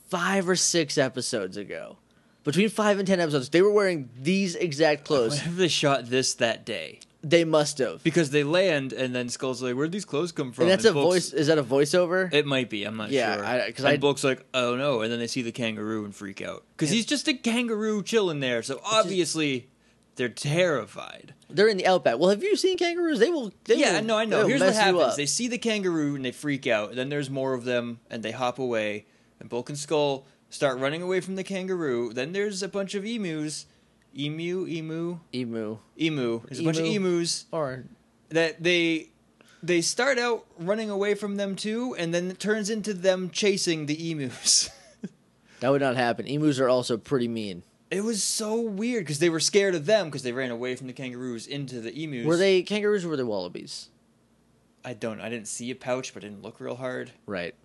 five 0.09 0.49
or 0.49 0.55
six 0.55 0.97
episodes 0.97 1.57
ago. 1.57 1.97
Between 2.43 2.69
five 2.69 2.99
and 2.99 3.07
ten 3.07 3.19
episodes, 3.19 3.49
they 3.49 3.61
were 3.61 3.71
wearing 3.71 4.09
these 4.17 4.55
exact 4.55 5.05
clothes. 5.05 5.37
What 5.39 5.47
if 5.47 5.55
they 5.57 5.67
shot 5.67 6.05
this 6.09 6.33
that 6.35 6.65
day? 6.65 6.99
They 7.29 7.43
must 7.43 7.77
have. 7.79 8.03
Because 8.03 8.29
they 8.31 8.43
land, 8.43 8.93
and 8.93 9.13
then 9.15 9.29
Skull's 9.29 9.61
like, 9.61 9.75
"Where'd 9.75 9.91
these 9.91 10.05
clothes 10.05 10.31
come 10.31 10.51
from?" 10.51 10.63
And 10.63 10.71
that's 10.71 10.85
a 10.85 10.93
Bulk's- 10.93 11.31
voice. 11.31 11.33
Is 11.33 11.47
that 11.47 11.57
a 11.57 11.63
voiceover? 11.63 12.31
It 12.33 12.45
might 12.45 12.69
be. 12.69 12.83
I'm 12.83 12.97
not 12.97 13.09
Yeah, 13.11 13.35
sure. 13.35 13.45
I- 13.45 13.71
'cause 13.71 13.79
and 13.85 13.87
I- 13.93 13.97
Bulk's 13.97 14.23
like, 14.23 14.45
"Oh 14.53 14.75
no!" 14.75 15.01
And 15.01 15.11
then 15.11 15.19
they 15.19 15.27
see 15.27 15.41
the 15.41 15.51
kangaroo 15.51 16.05
and 16.05 16.15
freak 16.15 16.41
out 16.41 16.63
because 16.75 16.89
he's 16.89 17.05
just 17.05 17.27
a 17.27 17.33
kangaroo 17.33 18.03
chilling 18.03 18.39
there. 18.39 18.61
So 18.63 18.79
obviously, 18.83 19.67
they're 20.15 20.29
terrified. 20.29 21.33
They're 21.49 21.67
in 21.67 21.77
the 21.77 21.85
outback. 21.87 22.19
Well, 22.19 22.29
have 22.29 22.43
you 22.43 22.55
seen 22.55 22.77
kangaroos? 22.77 23.19
They 23.19 23.29
will. 23.29 23.53
They 23.65 23.75
yeah, 23.77 23.99
will, 23.99 24.05
no, 24.07 24.17
I 24.17 24.25
know. 24.25 24.47
Here's 24.47 24.61
what 24.61 24.73
happens: 24.73 25.15
they 25.15 25.25
see 25.25 25.47
the 25.47 25.57
kangaroo 25.57 26.15
and 26.15 26.25
they 26.25 26.31
freak 26.31 26.67
out. 26.67 26.89
And 26.89 26.97
Then 26.97 27.09
there's 27.09 27.29
more 27.29 27.53
of 27.53 27.63
them, 27.63 27.99
and 28.09 28.21
they 28.23 28.31
hop 28.31 28.59
away. 28.59 29.05
And 29.39 29.49
Bulk 29.49 29.69
and 29.69 29.77
Skull 29.77 30.25
start 30.49 30.79
running 30.79 31.01
away 31.01 31.19
from 31.21 31.35
the 31.35 31.43
kangaroo. 31.43 32.11
Then 32.13 32.31
there's 32.33 32.63
a 32.63 32.67
bunch 32.67 32.95
of 32.95 33.05
emus, 33.05 33.65
emu, 34.17 34.67
emu, 34.67 35.19
emu 35.33 35.77
emu. 35.99 36.41
There's 36.47 36.59
a 36.59 36.63
bunch 36.63 36.77
of 36.77 36.85
emus 36.85 37.45
or 37.51 37.85
that 38.29 38.61
they 38.63 39.09
they 39.63 39.81
start 39.81 40.17
out 40.17 40.45
running 40.59 40.89
away 40.89 41.15
from 41.15 41.35
them 41.35 41.55
too, 41.55 41.95
and 41.97 42.13
then 42.13 42.31
it 42.31 42.39
turns 42.39 42.69
into 42.69 42.93
them 42.93 43.29
chasing 43.29 43.85
the 43.85 44.11
emus. 44.11 44.69
that 45.59 45.69
would 45.69 45.81
not 45.81 45.95
happen. 45.95 46.27
Emus 46.27 46.59
are 46.59 46.69
also 46.69 46.97
pretty 46.97 47.27
mean. 47.27 47.63
it 47.89 48.03
was 48.03 48.21
so 48.23 48.59
weird 48.61 49.03
because 49.03 49.19
they 49.19 49.29
were 49.29 49.39
scared 49.39 49.75
of 49.75 49.85
them 49.85 50.07
because 50.07 50.23
they 50.23 50.31
ran 50.31 50.51
away 50.51 50.75
from 50.75 50.87
the 50.87 50.93
kangaroos 50.93 51.47
into 51.47 51.79
the 51.81 51.91
emus. 52.03 52.25
Were 52.25 52.37
they 52.37 52.61
kangaroos 52.63 53.05
or 53.05 53.09
were 53.09 53.17
they 53.17 53.23
wallabies? 53.23 53.89
I 54.85 54.93
don't. 54.93 55.19
I 55.19 55.29
didn't 55.29 55.47
see 55.47 55.69
a 55.71 55.75
pouch, 55.75 56.13
but 56.13 56.23
it 56.23 56.29
didn't 56.29 56.43
look 56.43 56.59
real 56.59 56.75
hard. 56.75 57.11
Right. 57.25 57.55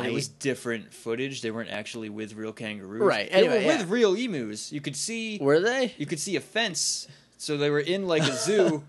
And 0.00 0.08
I- 0.08 0.10
it 0.10 0.14
was 0.14 0.28
different 0.28 0.92
footage. 0.92 1.42
They 1.42 1.50
weren't 1.50 1.70
actually 1.70 2.08
with 2.08 2.34
real 2.34 2.52
kangaroos. 2.52 3.00
Right, 3.02 3.30
They 3.30 3.36
anyway, 3.38 3.64
were 3.64 3.72
yeah. 3.72 3.78
with 3.78 3.88
real 3.88 4.14
emus. 4.14 4.72
You 4.72 4.80
could 4.80 4.96
see. 4.96 5.38
Were 5.40 5.60
they? 5.60 5.94
You 5.98 6.06
could 6.06 6.20
see 6.20 6.36
a 6.36 6.40
fence. 6.40 7.06
So 7.38 7.56
they 7.56 7.70
were 7.70 7.80
in 7.80 8.06
like 8.06 8.22
a 8.22 8.32
zoo. 8.36 8.84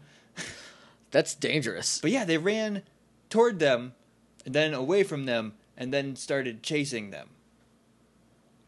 That's 1.11 1.35
dangerous. 1.35 1.99
But 2.01 2.11
yeah, 2.11 2.25
they 2.25 2.37
ran 2.37 2.83
toward 3.29 3.59
them, 3.59 3.93
and 4.45 4.55
then 4.55 4.73
away 4.73 5.03
from 5.03 5.25
them, 5.25 5.53
and 5.77 5.93
then 5.93 6.15
started 6.15 6.63
chasing 6.63 7.11
them. 7.11 7.29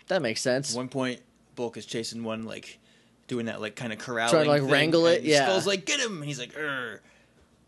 That 0.07 0.21
makes 0.21 0.41
sense. 0.41 0.73
At 0.73 0.77
one 0.77 0.89
point, 0.89 1.21
Bulk 1.55 1.77
is 1.77 1.85
chasing 1.85 2.23
one, 2.23 2.43
like 2.43 2.79
doing 3.27 3.45
that, 3.45 3.61
like 3.61 3.75
kind 3.75 3.93
of 3.93 3.99
corralling, 3.99 4.31
Trying 4.31 4.43
to, 4.45 4.49
like, 4.51 4.61
thing, 4.63 4.71
wrangle 4.71 5.05
it, 5.07 5.23
yeah. 5.23 5.45
Skull's 5.45 5.65
like, 5.67 5.85
"Get 5.85 5.99
him!" 5.99 6.17
And 6.17 6.25
he's 6.25 6.39
like, 6.39 6.55
"Err." 6.57 7.01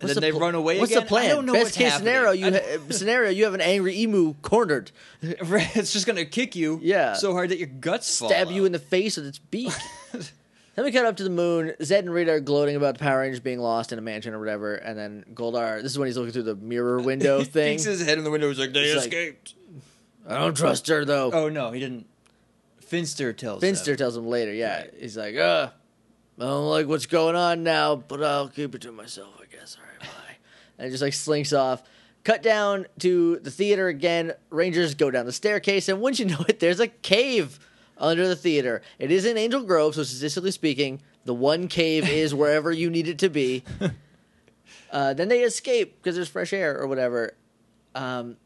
And 0.01 0.09
then 0.09 0.15
the 0.15 0.21
they 0.21 0.31
pl- 0.31 0.39
run 0.41 0.55
away 0.55 0.79
What's 0.79 0.91
again. 0.91 1.03
the 1.03 1.07
plan? 1.07 1.25
I 1.25 1.29
don't 1.29 1.45
know 1.45 1.53
Best 1.53 1.75
case 1.75 1.91
happening. 1.93 2.13
scenario, 2.13 2.31
you 2.31 2.51
ha- 2.51 2.77
scenario 2.91 3.29
you 3.31 3.45
have 3.45 3.53
an 3.53 3.61
angry 3.61 3.97
emu 4.01 4.33
cornered, 4.41 4.91
it's 5.21 5.93
just 5.93 6.05
gonna 6.05 6.25
kick 6.25 6.55
you, 6.55 6.79
Yeah. 6.83 7.13
so 7.13 7.31
hard 7.33 7.49
that 7.49 7.57
your 7.59 7.67
guts 7.69 8.19
fall 8.19 8.27
stab 8.29 8.51
you 8.51 8.63
out. 8.63 8.65
in 8.65 8.71
the 8.73 8.79
face 8.79 9.15
with 9.17 9.25
its 9.25 9.39
beak. 9.39 9.71
then 10.11 10.83
we 10.83 10.91
cut 10.91 11.05
up 11.05 11.15
to 11.17 11.23
the 11.23 11.29
moon. 11.29 11.73
Zedd 11.79 11.99
and 11.99 12.13
Rita 12.13 12.31
are 12.33 12.39
gloating 12.41 12.75
about 12.75 12.95
the 12.97 12.99
Power 12.99 13.19
Rangers 13.21 13.39
being 13.39 13.59
lost 13.59 13.93
in 13.93 13.97
a 13.97 14.01
mansion 14.01 14.33
or 14.33 14.39
whatever, 14.39 14.75
and 14.75 14.99
then 14.99 15.23
Goldar. 15.33 15.81
This 15.81 15.93
is 15.93 15.97
when 15.99 16.07
he's 16.07 16.17
looking 16.17 16.33
through 16.33 16.43
the 16.43 16.55
mirror 16.55 16.99
window 17.01 17.41
thing. 17.45 17.67
he 17.69 17.73
peeks 17.75 17.83
his 17.85 18.05
head 18.05 18.17
in 18.17 18.25
the 18.25 18.31
window. 18.31 18.49
He's 18.49 18.59
like, 18.59 18.73
"They 18.73 18.93
like- 18.93 19.05
escaped." 19.05 19.53
I 20.27 20.39
don't 20.39 20.57
trust 20.57 20.87
her 20.89 21.05
though. 21.05 21.31
oh 21.31 21.47
no, 21.49 21.71
he 21.71 21.79
didn't. 21.79 22.07
Finster 22.81 23.31
tells 23.33 23.61
Finster 23.61 23.91
them. 23.91 23.97
tells 23.97 24.17
him 24.17 24.27
later, 24.27 24.53
yeah. 24.53 24.79
Right. 24.81 24.93
He's 24.99 25.15
like, 25.17 25.35
uh, 25.37 25.69
I 26.39 26.43
don't 26.43 26.65
like 26.69 26.87
what's 26.87 27.05
going 27.05 27.35
on 27.35 27.63
now, 27.63 27.95
but 27.95 28.23
I'll 28.23 28.49
keep 28.49 28.75
it 28.75 28.81
to 28.81 28.91
myself, 28.91 29.33
I 29.41 29.45
guess. 29.55 29.77
All 30.77 30.83
right, 30.83 30.83
bye. 30.83 30.83
and 30.85 30.91
just 30.91 31.01
like 31.03 31.13
slinks 31.13 31.53
off. 31.53 31.83
Cut 32.23 32.41
down 32.41 32.87
to 32.99 33.37
the 33.39 33.51
theater 33.51 33.87
again. 33.87 34.33
Rangers 34.49 34.95
go 34.95 35.11
down 35.11 35.25
the 35.25 35.31
staircase, 35.31 35.87
and 35.89 36.01
wouldn't 36.01 36.19
you 36.19 36.25
know 36.37 36.43
it, 36.47 36.59
there's 36.59 36.79
a 36.79 36.87
cave 36.87 37.59
under 37.97 38.27
the 38.27 38.35
theater. 38.35 38.81
It 38.99 39.11
is 39.11 39.25
in 39.25 39.37
Angel 39.37 39.61
Grove, 39.63 39.95
so 39.95 40.03
statistically 40.03 40.51
speaking, 40.51 41.01
the 41.23 41.33
one 41.33 41.67
cave 41.67 42.09
is 42.09 42.33
wherever 42.35 42.71
you 42.71 42.89
need 42.89 43.07
it 43.07 43.19
to 43.19 43.29
be. 43.29 43.63
Uh, 44.91 45.13
then 45.13 45.27
they 45.27 45.41
escape 45.41 45.97
because 45.97 46.15
there's 46.15 46.29
fresh 46.29 46.53
air 46.53 46.79
or 46.79 46.87
whatever. 46.87 47.33
Um, 47.95 48.37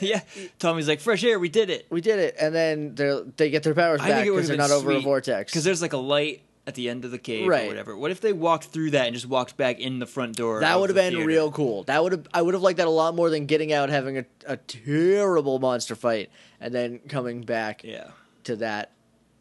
yeah, 0.00 0.20
Tommy's 0.60 0.86
like, 0.86 1.00
"Fresh 1.00 1.24
air, 1.24 1.38
we 1.40 1.48
did 1.48 1.68
it." 1.68 1.86
we 1.90 2.00
did 2.00 2.20
it, 2.20 2.36
and 2.40 2.54
then 2.54 2.94
they 2.94 3.20
they 3.36 3.50
get 3.50 3.64
their 3.64 3.74
powers 3.74 4.00
I 4.00 4.08
back 4.08 4.16
think 4.18 4.26
it 4.28 4.30
would 4.30 4.36
because 4.36 4.48
they're 4.48 4.56
not 4.56 4.70
over 4.70 4.92
a 4.92 5.00
vortex. 5.00 5.50
because 5.50 5.64
there's 5.64 5.82
like 5.82 5.94
a 5.94 5.98
light 5.98 6.42
at 6.66 6.74
the 6.74 6.88
end 6.88 7.04
of 7.04 7.10
the 7.12 7.18
cave 7.18 7.46
Right. 7.48 7.64
or 7.64 7.68
whatever. 7.68 7.96
What 7.96 8.10
if 8.10 8.20
they 8.20 8.32
walked 8.32 8.64
through 8.64 8.90
that 8.90 9.06
and 9.06 9.14
just 9.14 9.26
walked 9.26 9.56
back 9.56 9.78
in 9.78 9.98
the 10.00 10.06
front 10.06 10.34
door? 10.36 10.60
That 10.60 10.80
would 10.80 10.88
have 10.90 10.96
the 10.96 11.02
been 11.02 11.12
theater? 11.14 11.26
real 11.26 11.52
cool. 11.52 11.84
That 11.84 12.02
would 12.02 12.12
have 12.12 12.26
I 12.34 12.42
would 12.42 12.54
have 12.54 12.62
liked 12.62 12.78
that 12.78 12.86
a 12.88 12.90
lot 12.90 13.14
more 13.14 13.30
than 13.30 13.46
getting 13.46 13.72
out 13.72 13.88
having 13.88 14.18
a, 14.18 14.24
a 14.46 14.56
terrible 14.56 15.58
monster 15.58 15.94
fight 15.94 16.30
and 16.60 16.74
then 16.74 16.98
coming 17.08 17.42
back 17.42 17.84
Yeah. 17.84 18.08
to 18.44 18.56
that 18.56 18.90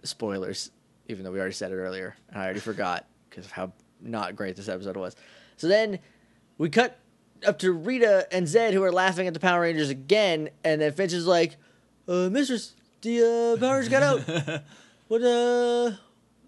spoilers 0.04 0.72
even 1.08 1.24
though 1.24 1.32
we 1.32 1.40
already 1.40 1.54
said 1.54 1.72
it 1.72 1.76
earlier 1.76 2.16
and 2.30 2.40
I 2.40 2.46
already 2.46 2.60
forgot 2.60 3.06
because 3.30 3.46
of 3.46 3.52
how 3.52 3.72
not 4.02 4.36
great 4.36 4.56
this 4.56 4.70
episode 4.70 4.98
was. 4.98 5.16
So 5.58 5.68
then 5.68 6.00
we 6.58 6.70
cut 6.70 7.00
up 7.46 7.60
to 7.60 7.72
Rita 7.72 8.28
and 8.32 8.46
Zedd 8.48 8.74
who 8.74 8.84
are 8.84 8.92
laughing 8.92 9.28
at 9.28 9.34
the 9.34 9.40
Power 9.40 9.62
Rangers 9.62 9.90
again 9.90 10.50
and 10.64 10.80
then 10.82 10.92
Finch 10.94 11.14
is 11.14 11.26
like, 11.28 11.58
"Uh 12.08 12.30
mistress, 12.30 12.74
the 13.02 13.56
uh, 13.56 13.60
Power 13.60 13.80
Rangers 13.80 13.90
got 13.90 14.04
out. 14.04 14.62
What 15.08 15.22
uh 15.22 15.92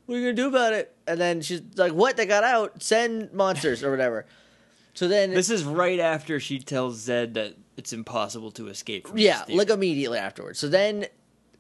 what 0.08 0.16
are 0.16 0.20
you 0.20 0.26
to 0.28 0.34
do 0.34 0.48
about 0.48 0.74
it?" 0.74 0.96
and 1.06 1.22
then 1.22 1.42
she's 1.42 1.62
like, 1.76 1.92
"What? 1.94 2.18
They 2.18 2.26
got 2.26 2.44
out? 2.44 2.82
Send 2.82 3.32
monsters 3.34 3.84
or 3.84 3.92
whatever." 3.92 4.26
So 4.96 5.08
then, 5.08 5.32
This 5.32 5.52
is 5.52 5.64
right 5.64 6.00
after 6.00 6.40
she 6.40 6.58
tells 6.58 7.08
Zedd 7.08 7.36
that 7.36 7.54
it's 7.78 7.94
impossible 7.94 8.50
to 8.54 8.68
escape 8.68 9.08
from 9.08 9.20
yeah, 9.20 9.38
this 9.38 9.46
theater. 9.46 9.58
like 9.60 9.70
immediately 9.70 10.18
afterwards. 10.18 10.58
So 10.58 10.68
then 10.68 11.06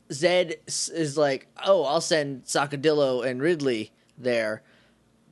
Zedd 0.10 0.55
s- 0.67 0.89
is 0.89 1.17
like, 1.17 1.45
"Oh, 1.63 1.83
I'll 1.83 2.01
send 2.01 2.45
Sakadillo 2.45 3.23
and 3.23 3.39
Ridley 3.39 3.91
there 4.17 4.63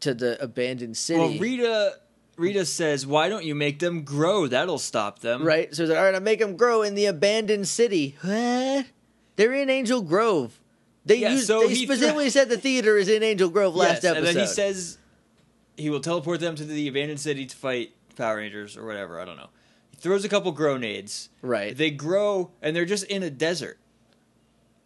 to 0.01 0.13
the 0.13 0.39
abandoned 0.43 0.97
city." 0.97 1.19
Well, 1.19 1.39
Rita 1.39 1.93
Rita 2.38 2.65
says, 2.65 3.08
"Why 3.08 3.30
don't 3.30 3.45
you 3.45 3.56
make 3.56 3.80
them 3.80 4.04
grow? 4.04 4.45
That'll 4.45 4.78
stop 4.78 5.19
them." 5.19 5.43
right? 5.43 5.73
So 5.73 5.84
he's 5.84 5.89
like, 5.89 5.97
"All 5.97 6.06
right, 6.06 6.13
I'll 6.13 6.21
make 6.21 6.39
them 6.39 6.58
grow 6.58 6.84
in 6.84 6.93
the 6.93 7.06
abandoned 7.08 7.67
city." 7.67 8.17
What? 8.21 8.86
They're 9.38 9.54
in 9.54 9.69
Angel 9.69 10.01
Grove. 10.01 10.60
They 11.06 11.18
Yeah, 11.18 11.32
used, 11.34 11.48
so 11.48 11.62
they 11.68 11.76
he 11.76 11.86
specifically 11.86 12.30
said 12.30 12.50
the 12.50 12.58
theater 12.58 12.98
is 12.98 13.08
in 13.10 13.22
Angel 13.24 13.50
Grove 13.50 13.76
last 13.76 14.04
Yes, 14.04 14.06
episode. 14.06 14.18
and 14.18 14.28
then 14.28 14.38
he 14.38 14.48
says 14.48 14.98
he 15.78 15.89
will 15.89 16.00
teleport 16.00 16.39
them 16.39 16.56
to 16.56 16.63
the 16.63 16.88
abandoned 16.88 17.20
city 17.20 17.46
to 17.46 17.56
fight 17.56 17.91
Power 18.15 18.38
Rangers 18.38 18.76
or 18.78 18.86
whatever. 18.86 19.20
I 19.20 19.26
don't 19.26 19.38
know. 19.38 19.50
He 19.91 19.98
throws 19.98 20.26
a 20.26 20.30
couple 20.30 20.52
grenades. 20.52 21.30
right. 21.41 21.76
They 21.78 21.91
grow, 21.91 22.52
and 22.62 22.76
they're 22.76 22.86
just 22.86 23.04
in 23.06 23.22
a 23.24 23.30
desert. 23.30 23.78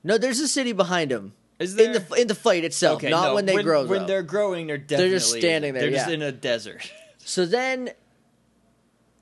no, 0.03 0.17
there's 0.17 0.39
a 0.39 0.47
city 0.47 0.71
behind 0.73 1.11
them. 1.11 1.33
Is 1.59 1.75
there? 1.75 1.87
In 1.87 1.91
the 1.93 2.15
in 2.21 2.27
the 2.27 2.35
fight 2.35 2.63
itself, 2.63 2.97
okay, 2.97 3.09
not 3.09 3.27
no, 3.29 3.35
when 3.35 3.45
they 3.45 3.53
when, 3.55 3.65
grow. 3.65 3.85
When 3.85 4.01
though. 4.01 4.07
they're 4.07 4.23
growing, 4.23 4.67
they're 4.67 4.77
definitely 4.77 5.09
they're 5.09 5.19
just 5.19 5.31
standing 5.31 5.73
there, 5.73 5.83
They're 5.83 5.91
just 5.91 6.09
in 6.09 6.21
a 6.21 6.31
desert. 6.31 6.89
So 7.19 7.45
then 7.45 7.91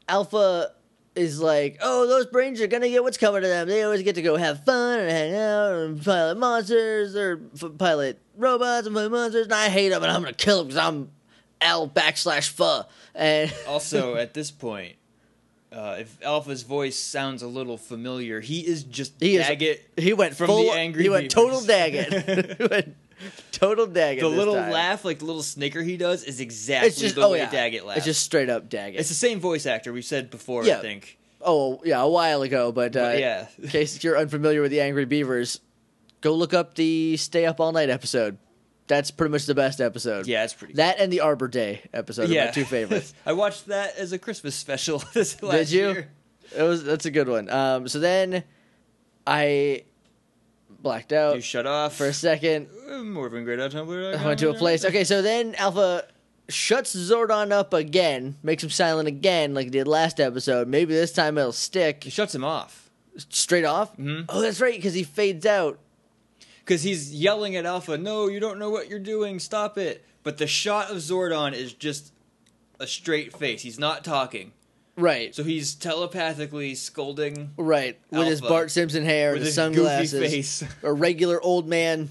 Alpha 0.07 0.71
is 1.17 1.41
like, 1.41 1.77
oh, 1.81 2.07
those 2.07 2.25
brains 2.27 2.61
are 2.61 2.67
gonna 2.67 2.89
get 2.89 3.03
what's 3.03 3.17
coming 3.17 3.41
to 3.41 3.47
them. 3.47 3.67
They 3.67 3.83
always 3.83 4.03
get 4.03 4.15
to 4.15 4.21
go 4.21 4.37
have 4.37 4.63
fun 4.63 4.99
and 4.99 5.09
hang 5.11 5.35
out 5.35 5.73
and 5.73 6.03
pilot 6.03 6.37
monsters 6.37 7.15
or 7.15 7.41
f- 7.55 7.71
pilot 7.77 8.19
robots 8.37 8.87
and 8.87 8.95
pilot 8.95 9.11
monsters. 9.11 9.45
And 9.45 9.53
I 9.53 9.69
hate 9.69 9.89
them 9.89 10.03
and 10.03 10.11
I'm 10.11 10.21
gonna 10.21 10.33
kill 10.33 10.59
them 10.59 10.67
because 10.67 10.77
I'm 10.85 11.09
Al 11.59 11.89
backslash 11.89 12.49
Pho. 12.49 12.83
And 13.15 13.53
also, 13.67 14.15
at 14.15 14.33
this 14.33 14.51
point, 14.51 14.95
uh, 15.71 15.97
if 15.99 16.17
Alpha's 16.23 16.63
voice 16.63 16.95
sounds 16.97 17.41
a 17.41 17.47
little 17.47 17.77
familiar, 17.77 18.39
he 18.39 18.59
is 18.65 18.83
just 18.83 19.13
he 19.19 19.35
is 19.37 19.79
he 19.97 20.13
went 20.13 20.35
from 20.35 20.47
full, 20.47 20.63
the 20.63 20.71
Angry 20.71 21.03
He 21.03 21.09
went 21.09 21.23
Beavers. 21.23 21.33
total 21.33 21.61
Daggett. 21.61 22.95
Total 23.51 23.87
Daggett. 23.87 24.21
the 24.21 24.27
little 24.29 24.55
time. 24.55 24.71
laugh, 24.71 25.03
like 25.05 25.19
the 25.19 25.25
little 25.25 25.43
snicker 25.43 25.81
he 25.81 25.97
does, 25.97 26.23
is 26.23 26.39
exactly 26.39 26.89
It's 26.89 26.99
just 26.99 27.15
the 27.15 27.21
oh 27.23 27.31
way 27.31 27.39
yeah, 27.39 27.49
Daggett 27.49 27.85
laughs. 27.85 27.97
It's 27.97 28.05
just 28.05 28.23
straight 28.23 28.49
up 28.49 28.69
Daggett. 28.69 28.99
it's 28.99 29.09
the 29.09 29.15
same 29.15 29.39
voice 29.39 29.65
actor 29.65 29.91
we've 29.93 30.05
said 30.05 30.29
before. 30.29 30.63
Yeah. 30.65 30.77
I 30.77 30.81
think. 30.81 31.17
oh 31.41 31.81
yeah, 31.83 32.01
a 32.01 32.07
while 32.07 32.41
ago, 32.41 32.71
but, 32.71 32.95
uh, 32.95 33.03
But 33.11 33.19
yeah. 33.19 33.47
in 33.61 33.69
case 33.69 34.03
you're 34.03 34.17
unfamiliar 34.17 34.61
with 34.61 34.71
the 34.71 34.81
Angry 34.81 35.05
Beavers, 35.05 35.59
go 36.21 36.33
look 36.33 36.53
up 36.53 36.75
the 36.75 37.17
Stay 37.17 37.45
Up 37.45 37.59
All 37.59 37.71
Night 37.71 37.89
episode. 37.89 38.37
That's 38.87 39.11
pretty 39.11 39.31
much 39.33 39.45
the 39.45 39.55
best 39.55 39.81
episode. 39.81 40.27
Yeah, 40.27 40.45
it's 40.45 40.53
pretty. 40.53 40.75
That 40.75 40.99
and 40.99 41.11
the 41.11 41.19
Arbor 41.19 41.49
Day 41.49 41.81
episode 41.93 42.29
yeah, 42.29 42.43
are 42.43 42.45
my 42.45 42.51
two 42.51 42.63
favorites. 42.65 43.13
I 43.25 43.33
watched 43.33 43.65
that 43.67 43.97
as 43.97 44.13
a 44.13 44.17
Christmas 44.17 44.55
special 44.55 44.99
this 45.13 45.41
last 45.43 45.57
Did 45.57 45.71
you? 45.71 45.87
year. 45.89 46.11
It 46.55 46.63
was 46.63 46.83
that's 46.85 47.05
a 47.05 47.11
good 47.11 47.27
one. 47.27 47.49
Um, 47.49 47.89
so 47.89 47.99
then 47.99 48.45
I 49.25 49.83
blacked 50.81 51.11
out 51.13 51.35
You 51.35 51.41
shut 51.41 51.65
off 51.65 51.95
for 51.95 52.05
a 52.05 52.13
second. 52.13 52.67
Uh, 52.89 53.03
Morphin 53.03 53.43
Grid 53.43 53.59
on 53.59 53.71
Tumblr. 53.71 54.15
I 54.17 54.25
went 54.25 54.39
to 54.39 54.49
a 54.49 54.53
place. 54.53 54.85
Okay, 54.85 55.03
so 55.03 55.21
then 55.21 55.55
Alpha 55.55 56.05
shuts 56.49 56.95
Zordon 56.95 57.51
up 57.51 57.73
again, 57.73 58.35
makes 58.43 58.63
him 58.63 58.69
silent 58.69 59.07
again, 59.07 59.53
like 59.53 59.65
he 59.65 59.69
did 59.69 59.87
last 59.87 60.19
episode. 60.19 60.67
Maybe 60.67 60.93
this 60.93 61.11
time 61.11 61.37
it'll 61.37 61.51
stick. 61.51 62.03
He 62.05 62.09
shuts 62.09 62.33
him 62.33 62.43
off 62.43 62.89
straight 63.29 63.65
off. 63.65 63.97
Mhm. 63.97 64.25
Oh, 64.29 64.41
that's 64.41 64.61
right, 64.61 64.75
because 64.75 64.93
he 64.93 65.03
fades 65.03 65.45
out. 65.45 65.79
because 66.59 66.83
he's 66.83 67.13
yelling 67.13 67.55
at 67.55 67.65
Alpha. 67.65 67.97
No, 67.97 68.27
you 68.27 68.39
don't 68.41 68.59
know 68.59 68.69
what 68.69 68.89
you're 68.89 68.99
doing. 68.99 69.39
Stop 69.39 69.77
it. 69.77 70.03
But 70.23 70.37
the 70.37 70.47
shot 70.47 70.91
of 70.91 70.97
Zordon 70.97 71.53
is 71.53 71.71
just 71.73 72.11
a 72.79 72.85
straight 72.85 73.35
face. 73.35 73.61
He's 73.61 73.79
not 73.79 74.03
talking. 74.03 74.51
Right, 74.97 75.33
So 75.35 75.43
he's 75.43 75.75
telepathically 75.75 76.73
scolding 76.73 77.51
right, 77.55 77.99
with 78.09 78.27
his 78.27 78.41
Bart 78.41 78.71
Simpson 78.71 79.05
hair 79.05 79.29
with 79.33 79.37
and 79.37 79.45
his 79.45 79.55
sunglasses, 79.55 80.31
face. 80.31 80.63
a 80.83 80.91
regular 80.91 81.39
old 81.39 81.67
man 81.67 82.09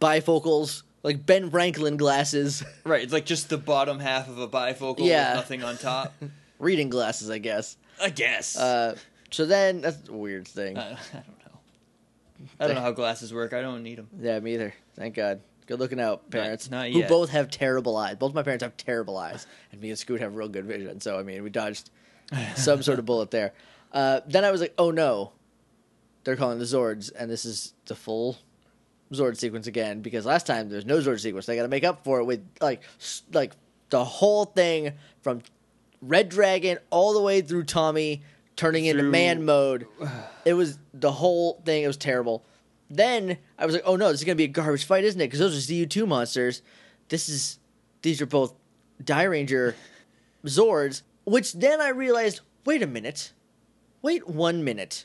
bifocals, 0.00 0.82
like 1.02 1.26
Ben 1.26 1.50
Franklin 1.50 1.96
glasses, 1.96 2.62
right, 2.84 3.02
it's 3.02 3.12
like 3.12 3.26
just 3.26 3.48
the 3.48 3.58
bottom 3.58 3.98
half 3.98 4.28
of 4.28 4.38
a 4.38 4.46
bifocal 4.46 5.00
Yeah. 5.00 5.30
with 5.32 5.36
nothing 5.38 5.64
on 5.64 5.76
top. 5.78 6.14
reading 6.60 6.88
glasses, 6.88 7.28
I 7.28 7.38
guess. 7.38 7.76
I 8.00 8.10
guess. 8.10 8.56
Uh, 8.56 8.96
so 9.32 9.44
then 9.44 9.80
that's 9.80 10.08
a 10.08 10.12
weird 10.12 10.46
thing. 10.46 10.78
I, 10.78 10.92
I 10.92 10.96
don't 11.12 11.38
know. 11.44 12.48
I 12.60 12.66
don't 12.66 12.76
know 12.76 12.82
how 12.82 12.92
glasses 12.92 13.34
work. 13.34 13.52
I 13.52 13.60
don't 13.62 13.82
need 13.82 13.98
them. 13.98 14.08
Yeah, 14.20 14.38
me 14.38 14.54
either. 14.54 14.74
Thank 14.94 15.16
God. 15.16 15.40
Good 15.66 15.80
looking 15.80 16.00
out, 16.00 16.30
parents. 16.30 16.70
not 16.70 16.88
who 16.88 17.00
yet. 17.00 17.08
both 17.10 17.28
have 17.30 17.50
terrible 17.50 17.96
eyes. 17.96 18.16
Both 18.16 18.32
my 18.32 18.42
parents 18.42 18.62
have 18.62 18.76
terrible 18.78 19.18
eyes, 19.18 19.46
and 19.70 19.80
me 19.80 19.90
and 19.90 19.98
Scoot 19.98 20.20
have 20.20 20.34
real 20.34 20.48
good 20.48 20.64
vision. 20.64 21.00
So 21.00 21.18
I 21.18 21.22
mean, 21.22 21.42
we 21.42 21.50
dodged 21.50 21.90
some 22.56 22.82
sort 22.82 22.98
of 22.98 23.04
bullet 23.04 23.30
there. 23.30 23.52
Uh, 23.92 24.20
then 24.26 24.44
I 24.44 24.50
was 24.50 24.60
like, 24.60 24.74
oh 24.78 24.90
no, 24.90 25.32
they're 26.24 26.36
calling 26.36 26.58
the 26.58 26.64
Zords, 26.64 27.10
and 27.16 27.30
this 27.30 27.44
is 27.44 27.74
the 27.86 27.94
full 27.94 28.36
Zord 29.12 29.36
sequence 29.36 29.66
again 29.66 30.02
because 30.02 30.26
last 30.26 30.46
time 30.46 30.68
there's 30.68 30.84
no 30.84 30.98
Zord 30.98 31.20
sequence. 31.20 31.46
They 31.46 31.56
got 31.56 31.62
to 31.62 31.68
make 31.68 31.84
up 31.84 32.04
for 32.04 32.20
it 32.20 32.24
with 32.24 32.46
like 32.60 32.82
like 33.32 33.52
the 33.90 34.04
whole 34.04 34.44
thing 34.44 34.92
from 35.22 35.40
Red 36.02 36.28
Dragon 36.28 36.78
all 36.90 37.14
the 37.14 37.22
way 37.22 37.40
through 37.40 37.64
Tommy 37.64 38.22
turning 38.56 38.84
into 38.84 39.02
man 39.02 39.44
mode. 39.44 39.86
It 40.44 40.54
was 40.54 40.78
the 40.94 41.12
whole 41.12 41.60
thing. 41.66 41.82
It 41.82 41.88
was 41.88 41.98
terrible. 41.98 42.42
Then 42.88 43.36
I 43.58 43.66
was 43.66 43.74
like, 43.74 43.82
oh 43.84 43.96
no, 43.96 44.10
this 44.10 44.22
is 44.22 44.24
gonna 44.24 44.34
be 44.34 44.44
a 44.44 44.48
garbage 44.48 44.84
fight, 44.84 45.04
isn't 45.04 45.20
it? 45.20 45.24
Because 45.26 45.40
those 45.40 45.54
are 45.54 45.72
Zyu2 45.72 46.08
monsters. 46.08 46.62
This 47.10 47.28
is 47.28 47.58
these 48.00 48.22
are 48.22 48.26
both 48.26 48.54
Dairanger 49.02 49.74
Zords. 50.46 51.02
Which 51.28 51.52
then 51.52 51.80
I 51.80 51.90
realized, 51.90 52.40
wait 52.64 52.82
a 52.82 52.86
minute, 52.86 53.32
wait 54.02 54.28
one 54.28 54.64
minute. 54.64 55.04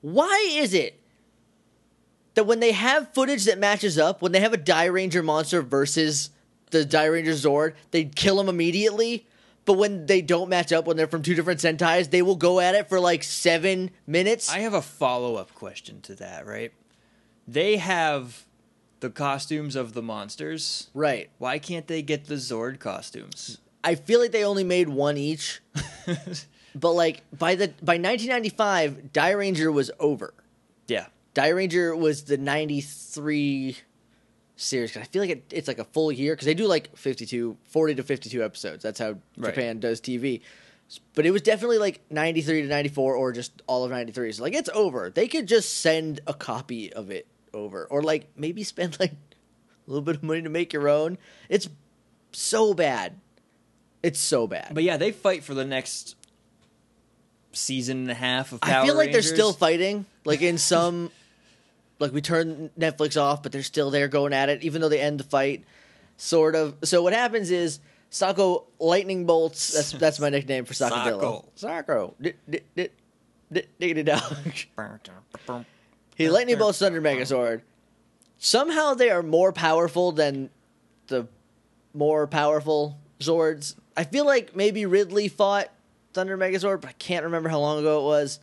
Why 0.00 0.48
is 0.52 0.74
it 0.74 1.00
that 2.34 2.44
when 2.44 2.60
they 2.60 2.72
have 2.72 3.12
footage 3.14 3.44
that 3.44 3.58
matches 3.58 3.98
up, 3.98 4.22
when 4.22 4.32
they 4.32 4.40
have 4.40 4.52
a 4.52 4.58
Dairanger 4.58 5.24
monster 5.24 5.62
versus 5.62 6.30
the 6.70 6.84
Dairanger 6.84 7.34
Zord, 7.34 7.74
they 7.90 8.04
kill 8.04 8.40
him 8.40 8.48
immediately. 8.48 9.26
But 9.64 9.74
when 9.74 10.06
they 10.06 10.22
don't 10.22 10.48
match 10.48 10.72
up, 10.72 10.86
when 10.86 10.96
they're 10.96 11.06
from 11.06 11.22
two 11.22 11.34
different 11.34 11.60
Sentais, 11.60 12.10
they 12.10 12.22
will 12.22 12.36
go 12.36 12.58
at 12.58 12.74
it 12.74 12.88
for 12.88 12.98
like 12.98 13.22
seven 13.22 13.90
minutes. 14.06 14.50
I 14.50 14.60
have 14.60 14.74
a 14.74 14.82
follow 14.82 15.36
up 15.36 15.54
question 15.54 16.00
to 16.02 16.14
that, 16.16 16.46
right? 16.46 16.72
They 17.46 17.76
have 17.76 18.46
the 19.00 19.10
costumes 19.10 19.76
of 19.76 19.92
the 19.92 20.02
monsters. 20.02 20.88
right. 20.94 21.30
Why 21.38 21.58
can't 21.58 21.86
they 21.86 22.02
get 22.02 22.24
the 22.24 22.34
Zord 22.34 22.80
costumes? 22.80 23.58
I 23.84 23.94
feel 23.94 24.20
like 24.20 24.32
they 24.32 24.44
only 24.44 24.64
made 24.64 24.88
one 24.88 25.16
each. 25.16 25.60
But 26.74 26.92
like 26.92 27.22
by 27.36 27.54
the 27.56 27.68
by 27.82 27.94
1995, 27.98 29.10
Dairanger 29.12 29.72
was 29.72 29.90
over. 29.98 30.32
yeah. 30.86 31.06
Dairanger 31.34 31.96
was 31.96 32.24
the 32.24 32.36
93 32.36 33.76
series 34.56 34.92
'cause 34.92 35.02
I 35.02 35.06
feel 35.06 35.22
like 35.22 35.30
it, 35.30 35.44
it's 35.52 35.66
like 35.68 35.78
a 35.78 35.84
full 35.84 36.12
year 36.12 36.34
because 36.34 36.46
they 36.46 36.54
do 36.54 36.66
like 36.66 36.96
52, 36.96 37.56
40 37.64 37.94
to 37.96 38.02
52 38.02 38.44
episodes. 38.44 38.82
That's 38.82 38.98
how 38.98 39.16
Right. 39.36 39.54
Japan 39.54 39.80
does 39.80 40.00
TV. 40.00 40.40
But 41.14 41.26
it 41.26 41.30
was 41.32 41.42
definitely 41.42 41.78
like 41.78 42.00
93 42.10 42.62
to 42.62 42.68
94 42.68 43.14
or 43.16 43.32
just 43.32 43.62
all 43.66 43.84
of 43.84 43.90
93. 43.90 44.32
So 44.32 44.42
like 44.42 44.54
it's 44.54 44.70
over. 44.74 45.10
They 45.10 45.26
could 45.28 45.46
just 45.48 45.78
send 45.80 46.20
a 46.26 46.34
copy 46.34 46.92
of 46.92 47.10
it 47.10 47.26
over 47.54 47.86
or 47.86 48.02
like 48.02 48.28
maybe 48.36 48.62
spend 48.62 48.98
like 49.00 49.12
a 49.86 49.90
little 49.90 50.02
bit 50.02 50.16
of 50.16 50.22
money 50.22 50.42
to 50.42 50.48
make 50.50 50.72
your 50.72 50.88
own. 50.88 51.18
It's 51.48 51.68
so 52.32 52.74
bad. 52.74 53.18
It's 54.02 54.20
so 54.20 54.46
bad. 54.46 54.70
But 54.72 54.84
yeah, 54.84 54.96
they 54.96 55.12
fight 55.12 55.44
for 55.44 55.54
the 55.54 55.64
next 55.64 56.16
season 57.52 57.98
and 57.98 58.10
a 58.10 58.14
half 58.14 58.52
of 58.52 58.60
Power 58.60 58.82
I 58.82 58.86
feel 58.86 58.94
like 58.96 59.12
they're 59.12 59.22
still 59.22 59.52
fighting. 59.52 60.06
Like 60.24 60.42
in 60.42 60.58
some, 60.58 61.10
like 61.98 62.12
we 62.12 62.20
turn 62.20 62.70
Netflix 62.78 63.20
off, 63.20 63.42
but 63.42 63.52
they're 63.52 63.62
still 63.62 63.90
there 63.90 64.08
going 64.08 64.32
at 64.32 64.48
it, 64.48 64.62
even 64.62 64.80
though 64.80 64.88
they 64.88 65.00
end 65.00 65.20
the 65.20 65.24
fight. 65.24 65.64
Sort 66.16 66.54
of. 66.54 66.76
So 66.84 67.02
what 67.02 67.12
happens 67.12 67.50
is 67.50 67.80
Sako 68.10 68.64
lightning 68.78 69.26
bolts. 69.26 69.72
That's 69.72 69.92
that's 69.92 70.20
my 70.20 70.30
nickname 70.30 70.64
for. 70.64 70.74
Sako. 70.74 71.44
Diggity 73.52 74.02
dog. 74.02 74.22
He 76.16 76.28
lightning 76.30 76.58
bolts 76.58 76.78
Thunder 76.78 77.00
Megazord. 77.00 77.62
Somehow 78.38 78.94
they 78.94 79.10
are 79.10 79.22
more 79.22 79.52
powerful 79.52 80.12
than 80.12 80.50
the 81.08 81.26
more 81.94 82.26
powerful 82.26 82.98
Zords. 83.20 83.74
I 83.98 84.04
feel 84.04 84.24
like 84.24 84.54
maybe 84.54 84.86
Ridley 84.86 85.26
fought 85.26 85.70
Thunder 86.12 86.38
Megazord, 86.38 86.80
but 86.80 86.90
I 86.90 86.92
can't 86.92 87.24
remember 87.24 87.48
how 87.48 87.58
long 87.58 87.80
ago 87.80 88.00
it 88.00 88.04
was. 88.04 88.38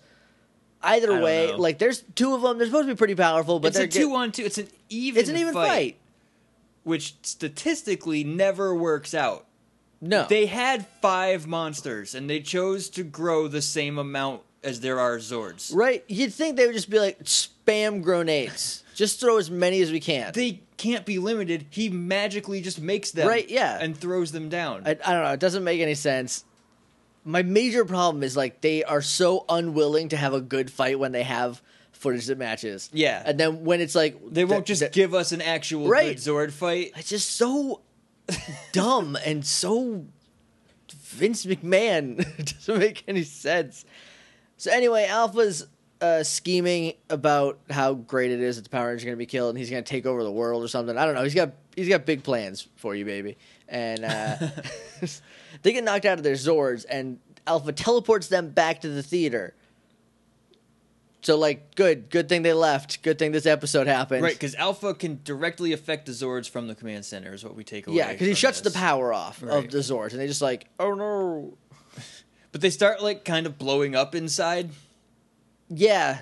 Either 0.83 1.19
way, 1.21 1.47
know. 1.47 1.57
like 1.57 1.79
there's 1.79 2.03
two 2.13 2.35
of 2.35 2.41
them. 2.41 2.57
They're 2.57 2.67
supposed 2.67 2.89
to 2.89 2.93
be 2.93 2.97
pretty 2.97 3.15
powerful, 3.15 3.59
but 3.59 3.69
it's 3.69 3.79
a 3.79 3.87
two 3.87 4.13
on 4.13 4.33
two. 4.33 4.43
It's 4.43 4.57
an 4.57 4.67
even. 4.89 5.19
It's 5.19 5.29
an 5.29 5.37
even 5.37 5.53
fight. 5.53 5.97
which 6.83 7.15
statistically 7.23 8.23
never 8.23 8.75
works 8.75 9.13
out. 9.13 9.45
No, 10.01 10.27
They 10.27 10.45
had 10.45 10.85
five 11.01 11.47
monsters, 11.47 12.13
and 12.13 12.29
they 12.29 12.41
chose 12.41 12.89
to 12.91 13.03
grow 13.03 13.47
the 13.47 13.61
same 13.61 13.97
amount 13.97 14.41
as 14.61 14.81
there 14.81 14.99
are 14.99 15.17
Zords. 15.17 15.73
right? 15.73 16.03
You'd 16.07 16.33
think 16.33 16.57
they 16.57 16.65
would 16.67 16.75
just 16.75 16.89
be 16.89 16.99
like, 16.99 17.23
spam 17.23 18.03
grenades. 18.03 18.83
Just 18.95 19.19
throw 19.19 19.37
as 19.37 19.51
many 19.51 19.81
as 19.81 19.91
we 19.91 19.99
can. 19.99 20.31
They 20.33 20.61
can't 20.77 21.05
be 21.05 21.19
limited. 21.19 21.65
He 21.69 21.89
magically 21.89 22.61
just 22.61 22.81
makes 22.81 23.11
them. 23.11 23.27
Right, 23.27 23.47
yeah. 23.49 23.77
And 23.79 23.95
throws 23.95 24.31
them 24.31 24.49
down. 24.49 24.83
I, 24.85 24.91
I 24.91 24.93
don't 25.13 25.23
know. 25.23 25.31
It 25.33 25.39
doesn't 25.39 25.63
make 25.63 25.81
any 25.81 25.95
sense. 25.95 26.45
My 27.25 27.43
major 27.43 27.83
problem 27.85 28.23
is 28.23 28.37
like 28.37 28.61
they 28.61 28.83
are 28.83 29.01
so 29.01 29.45
unwilling 29.49 30.09
to 30.09 30.17
have 30.17 30.33
a 30.33 30.39
good 30.41 30.71
fight 30.71 30.97
when 30.97 31.11
they 31.11 31.23
have 31.23 31.61
footage 31.91 32.25
that 32.27 32.37
matches. 32.37 32.89
Yeah. 32.93 33.21
and 33.25 33.39
then 33.39 33.65
when 33.65 33.81
it's 33.81 33.95
like 33.95 34.17
they 34.31 34.45
won't 34.45 34.65
th- 34.65 34.79
just 34.79 34.81
th- 34.81 34.91
give 34.93 35.13
us 35.13 35.31
an 35.31 35.41
actual 35.41 35.87
Right. 35.87 36.15
good 36.15 36.17
Zord 36.17 36.51
fight. 36.51 36.91
It's 36.95 37.09
just 37.09 37.31
so 37.31 37.81
dumb 38.71 39.17
and 39.25 39.45
so 39.45 40.05
Vince 40.91 41.45
McMahon. 41.45 42.17
doesn't 42.45 42.79
make 42.79 43.03
any 43.07 43.23
sense. 43.23 43.85
So 44.57 44.71
anyway, 44.71 45.05
Alpha's 45.07 45.67
uh, 46.01 46.23
scheming 46.23 46.93
about 47.09 47.59
how 47.69 47.93
great 47.93 48.31
it 48.31 48.39
is 48.41 48.57
that 48.57 48.63
the 48.63 48.69
Power 48.69 48.87
Rangers 48.87 49.03
are 49.03 49.07
going 49.07 49.15
to 49.15 49.17
be 49.17 49.25
killed 49.25 49.49
and 49.49 49.57
he's 49.57 49.69
going 49.69 49.83
to 49.83 49.89
take 49.89 50.05
over 50.05 50.23
the 50.23 50.31
world 50.31 50.63
or 50.63 50.67
something. 50.67 50.97
I 50.97 51.05
don't 51.05 51.15
know. 51.15 51.23
He's 51.23 51.35
got 51.35 51.51
he's 51.75 51.89
got 51.89 52.05
big 52.05 52.23
plans 52.23 52.67
for 52.75 52.95
you, 52.95 53.05
baby. 53.05 53.37
And 53.67 54.03
uh, 54.05 54.35
they 55.63 55.73
get 55.73 55.83
knocked 55.83 56.05
out 56.05 56.17
of 56.17 56.23
their 56.23 56.35
Zords, 56.35 56.85
and 56.89 57.19
Alpha 57.47 57.71
teleports 57.71 58.27
them 58.27 58.49
back 58.49 58.81
to 58.81 58.89
the 58.89 59.01
theater. 59.03 59.53
So 61.21 61.37
like, 61.39 61.73
good, 61.73 62.11
good 62.11 62.29
thing 62.29 62.43
they 62.43 62.53
left. 62.53 63.01
Good 63.01 63.17
thing 63.17 63.31
this 63.31 63.47
episode 63.47 63.87
happened. 63.87 64.21
Right, 64.21 64.33
because 64.33 64.53
Alpha 64.53 64.93
can 64.93 65.21
directly 65.23 65.73
affect 65.73 66.05
the 66.05 66.11
Zords 66.11 66.47
from 66.47 66.67
the 66.67 66.75
command 66.75 67.03
center, 67.03 67.33
is 67.33 67.43
what 67.43 67.55
we 67.55 67.63
take 67.63 67.87
away. 67.87 67.97
Yeah, 67.97 68.11
because 68.11 68.27
he 68.27 68.35
shuts 68.35 68.61
this. 68.61 68.71
the 68.73 68.77
power 68.79 69.11
off 69.11 69.41
Right. 69.41 69.65
of 69.65 69.71
the 69.71 69.79
Zords, 69.79 70.11
and 70.11 70.19
they 70.19 70.27
just 70.27 70.41
like, 70.43 70.67
oh 70.79 70.93
no. 70.93 71.57
But 72.51 72.61
they 72.61 72.69
start 72.69 73.03
like 73.03 73.25
kind 73.25 73.47
of 73.47 73.57
blowing 73.57 73.95
up 73.95 74.15
inside. 74.15 74.69
Yeah, 75.69 76.19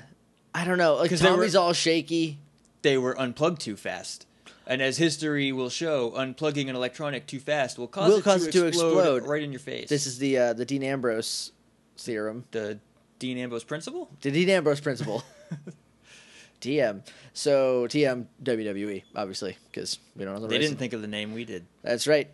I 0.54 0.66
don't 0.66 0.78
know. 0.78 0.96
Like 0.96 1.10
'Cause 1.10 1.20
they 1.20 1.30
were- 1.30 1.38
Tommy's 1.38 1.56
all 1.56 1.74
shaky. 1.74 2.40
They 2.82 2.98
were 2.98 3.18
unplugged 3.20 3.62
too 3.62 3.76
fast. 3.78 4.26
And 4.66 4.82
as 4.82 4.98
history 4.98 5.52
will 5.52 5.70
show, 5.70 6.12
unplugging 6.12 6.70
an 6.70 6.76
electronic 6.76 7.28
too 7.28 7.40
fast 7.40 7.78
will 7.78 7.88
cause, 7.88 8.10
Will 8.10 8.18
it, 8.20 8.24
cause 8.24 8.44
to, 8.44 8.50
it 8.50 8.52
to 8.54 8.66
explode 8.68 9.24
right 9.28 9.44
in 9.44 9.52
your 9.52 9.60
face. 9.60 9.90
This 9.90 10.08
is 10.08 10.20
the 10.20 10.38
uh, 10.38 10.54
the 10.54 10.64
Dean 10.66 10.84
Ambrose 10.84 11.52
theorem, 11.98 12.46
the 12.52 12.80
Dean 13.20 13.38
Ambrose 13.38 13.64
principle. 13.66 14.10
the 14.22 14.32
Dean 14.32 14.50
Ambrose 14.50 14.80
principle. 14.80 15.24
TM. 16.62 17.06
So 17.34 17.88
TM 17.88 18.26
WWE, 18.44 19.04
obviously, 19.16 19.58
because 19.70 20.00
we 20.16 20.24
don't 20.24 20.36
know 20.36 20.40
the 20.42 20.48
They 20.48 20.60
didn't 20.60 20.78
think 20.78 20.94
of 20.94 21.02
the 21.02 21.08
name 21.08 21.34
we 21.34 21.44
did. 21.44 21.66
That's 21.82 22.08
right. 22.08 22.30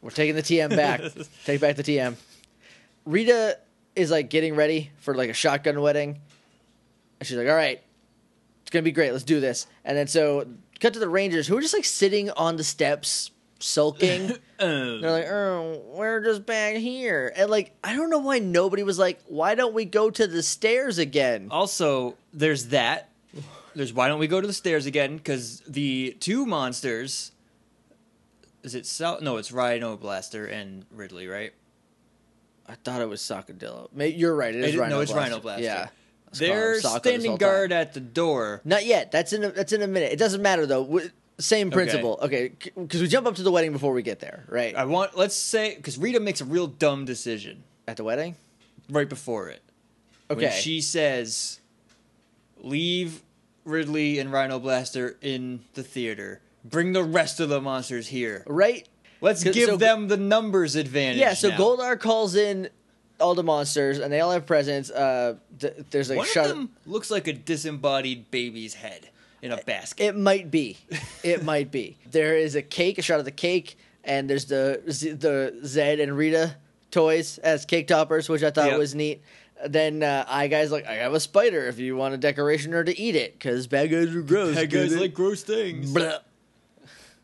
We're 0.00 0.10
taking 0.10 0.34
the 0.34 0.42
TM 0.42 0.70
back. 0.74 1.02
Take 1.44 1.60
back 1.60 1.76
the 1.76 1.82
TM. 1.82 2.16
Rita 3.04 3.58
is 3.94 4.10
like 4.10 4.30
getting 4.30 4.54
ready 4.54 4.90
for 5.00 5.14
like 5.14 5.28
a 5.28 5.34
shotgun 5.34 5.80
wedding. 5.82 6.20
And 7.20 7.26
she's 7.26 7.36
like, 7.36 7.48
all 7.48 7.54
right, 7.54 7.80
it's 8.62 8.70
going 8.70 8.82
to 8.82 8.88
be 8.88 8.92
great. 8.92 9.12
Let's 9.12 9.24
do 9.24 9.40
this. 9.40 9.66
And 9.84 9.96
then 9.96 10.06
so 10.08 10.46
cut 10.80 10.94
to 10.94 10.98
the 10.98 11.08
Rangers 11.08 11.46
who 11.46 11.56
are 11.56 11.60
just 11.60 11.74
like 11.74 11.84
sitting 11.84 12.30
on 12.30 12.56
the 12.56 12.64
steps 12.64 13.30
sulking. 13.58 14.32
Oh. 14.62 15.00
They're 15.00 15.10
like, 15.10 15.26
oh, 15.26 15.80
we're 15.94 16.20
just 16.22 16.44
back 16.44 16.76
here. 16.76 17.32
And 17.34 17.50
like, 17.50 17.74
I 17.82 17.96
don't 17.96 18.10
know 18.10 18.18
why 18.18 18.40
nobody 18.40 18.82
was 18.82 18.98
like, 18.98 19.18
why 19.26 19.54
don't 19.54 19.72
we 19.72 19.86
go 19.86 20.10
to 20.10 20.26
the 20.26 20.42
stairs 20.42 20.98
again? 20.98 21.48
Also, 21.50 22.18
there's 22.34 22.66
that. 22.66 23.08
There's 23.74 23.94
why 23.94 24.08
don't 24.08 24.18
we 24.18 24.26
go 24.26 24.38
to 24.38 24.46
the 24.46 24.52
stairs 24.52 24.84
again? 24.84 25.16
Because 25.16 25.60
the 25.66 26.14
two 26.20 26.44
monsters. 26.44 27.32
Is 28.62 28.74
it 28.74 28.84
Sal? 28.84 29.22
No, 29.22 29.38
it's 29.38 29.50
Rhino 29.50 29.96
Blaster 29.96 30.44
and 30.44 30.84
Ridley, 30.90 31.26
right? 31.26 31.54
I 32.68 32.74
thought 32.74 33.00
it 33.00 33.08
was 33.08 33.22
Sakadillo. 33.22 33.88
May- 33.94 34.08
You're 34.08 34.36
right. 34.36 34.54
It 34.54 34.62
is 34.62 34.76
Rhino 34.76 34.96
no, 34.96 35.00
it's 35.00 35.10
Blaster. 35.10 35.30
Rhino 35.30 35.42
Blaster. 35.42 35.64
Yeah. 35.64 35.88
Let's 36.32 36.40
call 36.40 36.48
him 36.48 36.52
They're 36.52 36.98
standing 37.00 37.36
guard 37.36 37.72
at 37.72 37.92
the 37.94 38.00
door. 38.00 38.60
Not 38.64 38.84
yet. 38.86 39.10
That's 39.10 39.32
in 39.32 39.44
a, 39.44 39.50
that's 39.50 39.72
in 39.72 39.82
a 39.82 39.86
minute. 39.86 40.12
It 40.12 40.18
doesn't 40.18 40.42
matter 40.42 40.64
though. 40.66 40.84
W- 40.84 41.10
Same 41.38 41.70
principle. 41.70 42.18
Okay, 42.22 42.52
because 42.76 43.00
we 43.00 43.08
jump 43.08 43.26
up 43.26 43.34
to 43.36 43.42
the 43.42 43.50
wedding 43.50 43.72
before 43.72 43.92
we 43.92 44.02
get 44.02 44.20
there, 44.20 44.44
right? 44.48 44.74
I 44.76 44.84
want. 44.84 45.16
Let's 45.16 45.34
say 45.34 45.74
because 45.76 45.98
Rita 45.98 46.20
makes 46.20 46.40
a 46.40 46.44
real 46.44 46.66
dumb 46.66 47.04
decision 47.04 47.64
At 47.88 47.96
the 47.96 48.04
wedding. 48.04 48.36
right 48.90 49.08
before 49.08 49.48
it. 49.48 49.62
Okay. 50.30 50.42
When 50.46 50.52
she 50.52 50.80
says, 50.80 51.60
"Leave 52.58 53.22
Ridley 53.64 54.18
and 54.18 54.32
Rhino 54.32 54.58
Blaster 54.58 55.16
in 55.20 55.60
the 55.74 55.82
theater. 55.82 56.40
Bring 56.64 56.92
the 56.92 57.02
rest 57.02 57.40
of 57.40 57.48
the 57.48 57.60
monsters 57.60 58.08
here. 58.08 58.44
right. 58.46 58.86
Let's 59.22 59.44
give 59.44 59.68
so- 59.70 59.76
them 59.76 60.08
the 60.08 60.16
numbers 60.16 60.76
advantage." 60.76 61.18
Yeah. 61.20 61.34
So 61.34 61.48
now." 61.50 61.56
Goldar 61.58 61.98
calls 61.98 62.34
in 62.34 62.68
all 63.20 63.34
the 63.34 63.42
monsters, 63.42 63.98
and 63.98 64.12
they 64.12 64.20
all 64.20 64.30
have 64.32 64.46
presents. 64.46 64.90
Uh, 64.90 65.36
th- 65.58 65.74
there's 65.90 66.08
like 66.10 66.18
One 66.18 66.26
shot. 66.26 66.44
of 66.44 66.48
them 66.50 66.70
looks 66.86 67.10
like 67.10 67.26
a 67.26 67.32
disembodied 67.32 68.30
baby's 68.30 68.74
head 68.74 69.08
in 69.42 69.52
a 69.52 69.56
basket. 69.58 70.04
It 70.04 70.16
might 70.16 70.50
be. 70.50 70.78
It 71.22 71.42
might 71.52 71.70
be. 71.70 71.96
There 72.10 72.36
is 72.36 72.54
a 72.54 72.62
cake, 72.62 72.98
a 72.98 73.02
shot 73.02 73.18
of 73.18 73.24
the 73.24 73.30
cake, 73.30 73.78
and 74.04 74.28
there's 74.28 74.46
the 74.46 74.82
Z- 74.90 75.12
the 75.12 75.54
Zedd 75.64 76.02
and 76.02 76.16
Rita 76.16 76.56
toys 76.90 77.38
as 77.38 77.64
cake 77.64 77.86
toppers, 77.86 78.28
which 78.28 78.42
I 78.42 78.50
thought 78.50 78.66
Yep. 78.70 78.78
was 78.78 78.94
neat. 78.94 79.22
Then 79.66 80.02
uh, 80.02 80.24
I 80.26 80.46
guys 80.48 80.72
like 80.72 80.86
I 80.86 80.94
have 80.94 81.12
a 81.12 81.20
spider 81.20 81.66
if 81.66 81.78
you 81.78 81.94
want 81.94 82.14
a 82.14 82.16
decoration 82.16 82.72
or 82.72 82.82
to 82.82 82.98
eat 82.98 83.14
it 83.14 83.34
because 83.34 83.66
bad 83.66 83.90
guys 83.90 84.14
are 84.14 84.22
gross. 84.22 84.54
Get 84.56 84.70
guy's 84.70 84.96
like 84.96 85.12
gross 85.12 85.42
things. 85.42 85.92
Blah. 85.92 86.18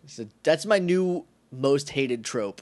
So 0.07 0.27
that's 0.43 0.67
my 0.67 0.79
new 0.79 1.25
most 1.51 1.91
hated 1.91 2.25
trope. 2.25 2.61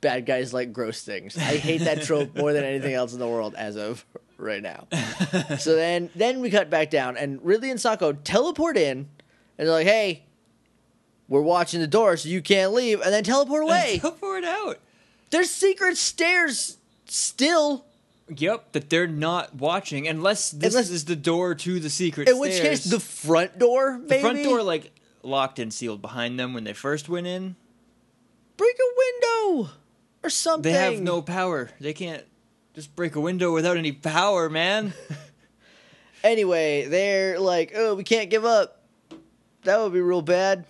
Bad 0.00 0.24
guys 0.24 0.54
like 0.54 0.72
gross 0.72 1.02
things. 1.02 1.36
I 1.36 1.56
hate 1.56 1.78
that 1.82 2.02
trope 2.02 2.36
more 2.36 2.52
than 2.52 2.64
anything 2.64 2.94
else 2.94 3.12
in 3.12 3.18
the 3.18 3.26
world 3.26 3.54
as 3.56 3.76
of 3.76 4.06
right 4.38 4.62
now. 4.62 4.86
so 5.58 5.74
then 5.74 6.10
then 6.14 6.40
we 6.40 6.48
cut 6.48 6.70
back 6.70 6.90
down 6.90 7.16
and 7.16 7.44
Ridley 7.44 7.70
and 7.70 7.80
Sako 7.80 8.12
teleport 8.12 8.76
in 8.76 9.08
and 9.58 9.68
they're 9.68 9.74
like, 9.74 9.86
"Hey, 9.86 10.22
we're 11.28 11.42
watching 11.42 11.80
the 11.80 11.86
door 11.88 12.16
so 12.16 12.28
you 12.28 12.40
can't 12.40 12.72
leave." 12.72 13.00
And 13.00 13.12
then 13.12 13.24
teleport 13.24 13.64
away. 13.64 13.98
Teleport 14.00 14.44
out. 14.44 14.78
There's 15.30 15.50
secret 15.50 15.96
stairs 15.96 16.78
still. 17.06 17.84
Yep, 18.34 18.72
that 18.72 18.90
they're 18.90 19.08
not 19.08 19.56
watching 19.56 20.06
unless 20.06 20.50
this 20.50 20.72
Unless- 20.74 20.90
is 20.90 21.04
the 21.06 21.16
door 21.16 21.54
to 21.56 21.80
the 21.80 21.90
secret. 21.90 22.28
In 22.28 22.38
which 22.38 22.52
stairs. 22.54 22.82
case 22.82 22.84
the 22.84 23.00
front 23.00 23.58
door, 23.58 23.98
maybe? 23.98 24.06
the 24.14 24.20
front 24.20 24.44
door 24.44 24.62
like 24.62 24.92
locked 25.24 25.58
and 25.58 25.74
sealed 25.74 26.00
behind 26.00 26.38
them 26.38 26.54
when 26.54 26.62
they 26.64 26.72
first 26.72 27.08
went 27.08 27.26
in. 27.26 27.56
Break 28.60 28.76
a 28.78 28.92
window 28.96 29.70
or 30.22 30.30
something. 30.30 30.72
They 30.72 30.78
have 30.78 31.00
no 31.00 31.22
power. 31.22 31.70
They 31.80 31.94
can't 31.94 32.24
just 32.74 32.94
break 32.94 33.16
a 33.16 33.20
window 33.20 33.52
without 33.52 33.76
any 33.76 33.92
power, 33.92 34.48
man. 34.48 34.92
Anyway, 36.22 36.84
they're 36.84 37.40
like, 37.40 37.72
oh, 37.74 37.94
we 37.94 38.04
can't 38.04 38.28
give 38.28 38.44
up. 38.44 38.82
That 39.64 39.80
would 39.80 39.94
be 39.94 40.02
real 40.02 40.20
bad. 40.20 40.66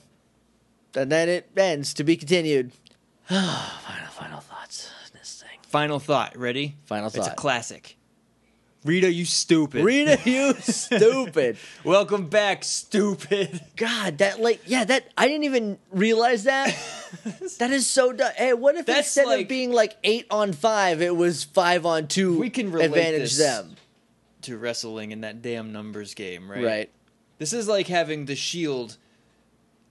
And 0.94 1.10
then 1.10 1.28
it 1.28 1.50
ends 1.56 1.94
to 1.94 2.04
be 2.04 2.16
continued. 2.16 2.72
final, 3.28 4.10
final 4.10 4.40
thoughts 4.40 4.90
on 5.04 5.18
this 5.18 5.42
thing. 5.42 5.58
Final 5.62 5.98
thought. 5.98 6.36
Ready? 6.36 6.76
Final 6.84 7.10
thought. 7.10 7.18
It's 7.18 7.26
a 7.26 7.34
classic. 7.34 7.96
Rita, 8.84 9.12
you 9.12 9.26
stupid. 9.26 9.84
Rita, 9.84 10.18
you 10.24 10.54
stupid. 10.60 11.58
Welcome 11.84 12.28
back, 12.28 12.64
stupid. 12.64 13.60
God, 13.76 14.18
that 14.18 14.40
like, 14.40 14.62
yeah, 14.66 14.84
that 14.84 15.06
I 15.18 15.28
didn't 15.28 15.44
even 15.44 15.78
realize 15.90 16.44
that. 16.44 16.74
that 17.58 17.70
is 17.72 17.86
so 17.86 18.12
dumb. 18.12 18.32
Hey, 18.36 18.54
what 18.54 18.76
if 18.76 18.86
That's 18.86 19.08
instead 19.08 19.26
like- 19.26 19.42
of 19.42 19.48
being 19.48 19.70
like 19.72 19.96
eight 20.02 20.26
on 20.30 20.54
five, 20.54 21.02
it 21.02 21.14
was 21.14 21.44
five 21.44 21.84
on 21.84 22.08
two? 22.08 22.38
We 22.38 22.48
can 22.48 22.72
relate 22.72 22.86
advantage 22.86 23.20
this 23.20 23.38
them, 23.38 23.76
to 24.42 24.56
wrestling 24.56 25.10
in 25.10 25.20
that 25.20 25.42
damn 25.42 25.72
numbers 25.72 26.14
game, 26.14 26.50
right? 26.50 26.64
right? 26.64 26.90
This 27.36 27.52
is 27.52 27.68
like 27.68 27.86
having 27.86 28.24
the 28.24 28.36
Shield 28.36 28.96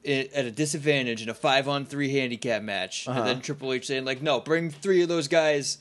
at 0.04 0.46
a 0.46 0.50
disadvantage 0.52 1.22
in 1.22 1.30
a 1.30 1.34
five 1.36 1.68
on 1.68 1.86
three 1.86 2.12
handicap 2.12 2.64
match, 2.64 3.08
Uh-huh. 3.08 3.20
and 3.20 3.28
then 3.28 3.42
Triple 3.42 3.72
H 3.74 3.86
saying 3.86 4.06
like, 4.06 4.24
"No, 4.24 4.40
bring 4.40 4.72
three 4.72 5.04
of 5.04 5.10
those 5.10 5.28
guys 5.28 5.78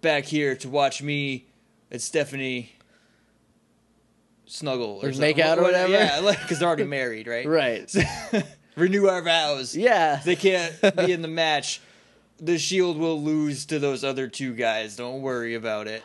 back 0.00 0.24
here 0.24 0.54
to 0.56 0.68
watch 0.70 1.02
me 1.02 1.44
and 1.90 2.00
Stephanie 2.00 2.72
snuggle 4.46 5.00
or 5.02 5.10
Like 5.10 5.18
make 5.18 5.38
out 5.38 5.58
or 5.58 5.62
whatever? 5.62 5.92
Yeah, 5.92 6.20
because 6.42 6.58
they're 6.58 6.68
already 6.68 6.84
married, 6.84 7.26
right? 7.26 7.46
Right. 7.46 7.94
Renew 8.76 9.06
our 9.08 9.22
vows. 9.22 9.76
Yeah. 9.76 10.20
they 10.24 10.36
can't 10.36 10.72
be 10.96 11.10
in 11.12 11.20
the 11.22 11.28
match. 11.28 11.80
The 12.40 12.58
Shield 12.58 12.96
will 12.96 13.20
lose 13.20 13.66
to 13.66 13.80
those 13.80 14.04
other 14.04 14.28
two 14.28 14.54
guys. 14.54 14.94
Don't 14.94 15.20
worry 15.20 15.56
about 15.56 15.88
it. 15.88 16.04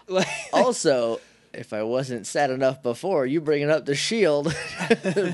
Also, 0.52 1.22
if 1.54 1.72
I 1.72 1.84
wasn't 1.84 2.26
sad 2.26 2.50
enough 2.50 2.82
before, 2.82 3.28
you 3.28 3.42
bringing 3.42 3.70
up 3.70 3.86
the 3.86 3.94
shield 3.94 4.56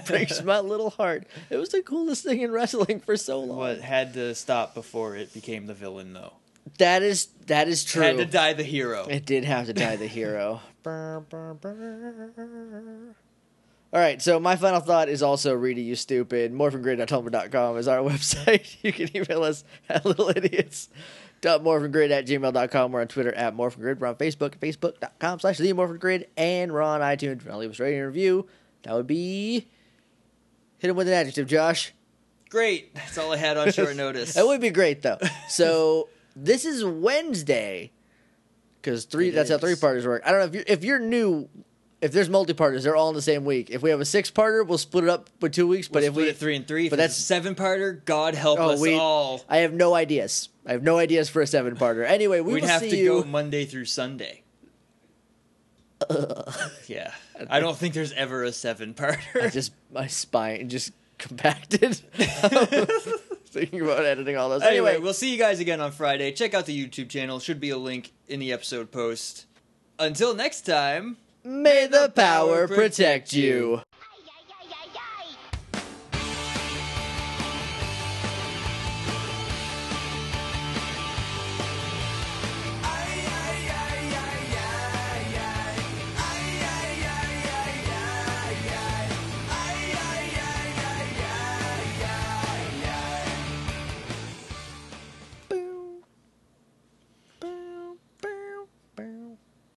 breaks 0.05 0.43
my 0.43 0.59
little 0.59 0.89
heart. 0.89 1.27
It 1.49 1.55
was 1.55 1.69
the 1.69 1.81
coolest 1.81 2.25
thing 2.25 2.41
in 2.41 2.51
wrestling 2.51 2.99
for 2.99 3.15
so 3.15 3.39
long. 3.39 3.57
what 3.57 3.79
had 3.79 4.13
to 4.15 4.35
stop 4.35 4.73
before 4.73 5.15
it 5.15 5.33
became 5.33 5.65
the 5.67 5.73
villain, 5.73 6.11
though. 6.11 6.33
That 6.77 7.01
is 7.03 7.25
that 7.47 7.67
is 7.67 7.83
true. 7.83 8.03
Had 8.03 8.17
to 8.17 8.25
die 8.25 8.53
the 8.53 8.63
hero. 8.63 9.05
It 9.09 9.25
did 9.25 9.43
have 9.45 9.65
to 9.65 9.73
die 9.73 9.95
the 9.95 10.05
hero. 10.07 10.61
Brr, 10.83 11.21
brr, 11.21 11.55
brr. 11.55 13.15
All 13.91 13.99
right, 13.99 14.21
so 14.21 14.39
my 14.39 14.55
final 14.55 14.81
thought 14.81 15.09
is 15.09 15.23
also 15.23 15.51
Rita, 15.55 15.81
you 15.81 15.95
stupid. 15.95 16.53
Morphingrid.tumblr.com 16.53 17.77
is 17.77 17.87
our 17.87 17.97
website. 18.09 18.75
You 18.83 18.93
can 18.93 19.09
email 19.17 19.41
us 19.43 19.63
at 19.89 20.03
littleidiots.morphingrid 20.03 22.11
at 22.11 22.27
gmail.com. 22.27 22.91
We're 22.91 23.01
on 23.01 23.07
Twitter 23.07 23.33
at 23.33 23.57
morphingrid. 23.57 23.97
We're 23.99 24.09
on 24.09 24.13
Facebook 24.15 24.53
at 24.53 24.59
facebook.com 24.59 25.39
slash 25.39 25.57
the 25.57 25.73
morphingrid. 25.73 26.27
And 26.37 26.71
we're 26.71 26.83
on 26.83 27.01
iTunes. 27.01 27.37
If 27.37 27.45
you 27.45 27.49
want 27.49 27.53
to 27.53 27.57
leave 27.57 27.71
us 27.71 27.79
a 27.79 27.83
rating 27.83 27.99
and 28.01 28.07
review, 28.07 28.47
That 28.83 28.93
would 28.93 29.07
be. 29.07 29.67
Hit 30.77 30.91
him 30.91 30.95
with 30.95 31.07
an 31.07 31.15
adjective, 31.15 31.47
Josh. 31.47 31.91
Great. 32.51 32.93
That's 32.93 33.17
all 33.17 33.33
I 33.33 33.37
had 33.37 33.57
on 33.57 33.71
short 33.71 33.95
notice. 33.95 34.35
That 34.35 34.45
would 34.45 34.61
be 34.61 34.69
great, 34.69 35.01
though. 35.01 35.17
So 35.49 36.09
this 36.43 36.65
is 36.65 36.83
Wednesday, 36.85 37.91
because 38.81 39.05
three. 39.05 39.29
It 39.29 39.31
that's 39.33 39.49
how 39.49 39.57
three 39.57 39.75
parters 39.75 40.05
work. 40.07 40.21
I 40.25 40.31
don't 40.31 40.39
know 40.39 40.45
if 40.47 40.53
you're 40.55 40.63
if 40.67 40.83
you're 40.83 40.99
new. 40.99 41.49
If 42.01 42.13
there's 42.13 42.29
multi-parters, 42.29 42.85
they're 42.85 42.95
all 42.95 43.09
in 43.09 43.15
the 43.15 43.21
same 43.21 43.43
week. 43.43 43.69
If 43.71 43.81
we 43.81 43.89
have 43.89 43.99
a 43.99 44.05
six-parter, 44.05 44.65
we'll 44.65 44.77
split 44.77 45.03
it 45.03 45.09
up 45.09 45.29
with 45.41 45.51
two 45.51 45.67
weeks. 45.67 45.89
But 45.89 45.95
We'll 46.03 46.05
if 46.07 46.13
split 46.13 46.23
we 46.23 46.29
it 46.29 46.37
three 46.37 46.55
and 46.55 46.65
three, 46.65 46.87
but 46.87 46.95
that's- 46.95 47.17
seven 47.17 47.55
parter. 47.55 48.05
God 48.05 48.35
help 48.35 48.57
Oh, 48.57 48.69
us 48.69 48.79
we- 48.79 48.95
all. 48.97 49.43
I 49.49 49.57
have 49.57 49.73
no 49.73 49.93
ideas. 49.95 50.47
I 50.65 50.71
have 50.71 50.81
no 50.81 50.97
ideas 50.97 51.27
for 51.29 51.41
a 51.41 51.45
seven-parter. 51.45 52.05
Anyway, 52.07 52.39
we 52.39 52.53
We'd 52.53 52.61
will 52.61 52.69
have 52.69 52.83
to 52.83 52.95
you. 52.95 53.21
go 53.21 53.23
Monday 53.25 53.65
through 53.65 53.83
Sunday. 53.83 54.43
yeah, 56.87 57.11
I 57.49 57.59
don't 57.59 57.75
think 57.77 57.93
there's 57.93 58.13
ever 58.13 58.43
a 58.45 58.53
seven 58.53 58.95
I 58.97 59.01
parter. 59.01 59.51
just 59.51 59.73
my 59.91 60.07
spine 60.07 60.69
just 60.69 60.93
compacted. 61.17 61.99
Thinking 63.51 63.81
about 63.81 64.05
editing 64.05 64.37
all 64.37 64.49
those. 64.49 64.61
Anyway, 64.61 64.91
Anyway, 64.91 65.03
we'll 65.03 65.13
see 65.13 65.31
you 65.31 65.37
guys 65.39 65.59
again 65.59 65.81
on 65.81 65.91
Friday. 65.91 66.31
Check 66.31 66.53
out 66.53 66.65
the 66.67 66.87
YouTube 66.87 67.09
channel. 67.09 67.39
Should 67.39 67.59
be 67.59 67.71
a 67.71 67.77
link 67.77 68.11
in 68.27 68.39
the 68.39 68.51
episode 68.51 68.91
post. 68.91 69.45
Until 69.97 70.35
next 70.35 70.61
time. 70.61 71.17
may 71.43 71.87
the 71.87 72.11
power 72.15 72.67
protect 72.67 73.33
you. 73.33 73.81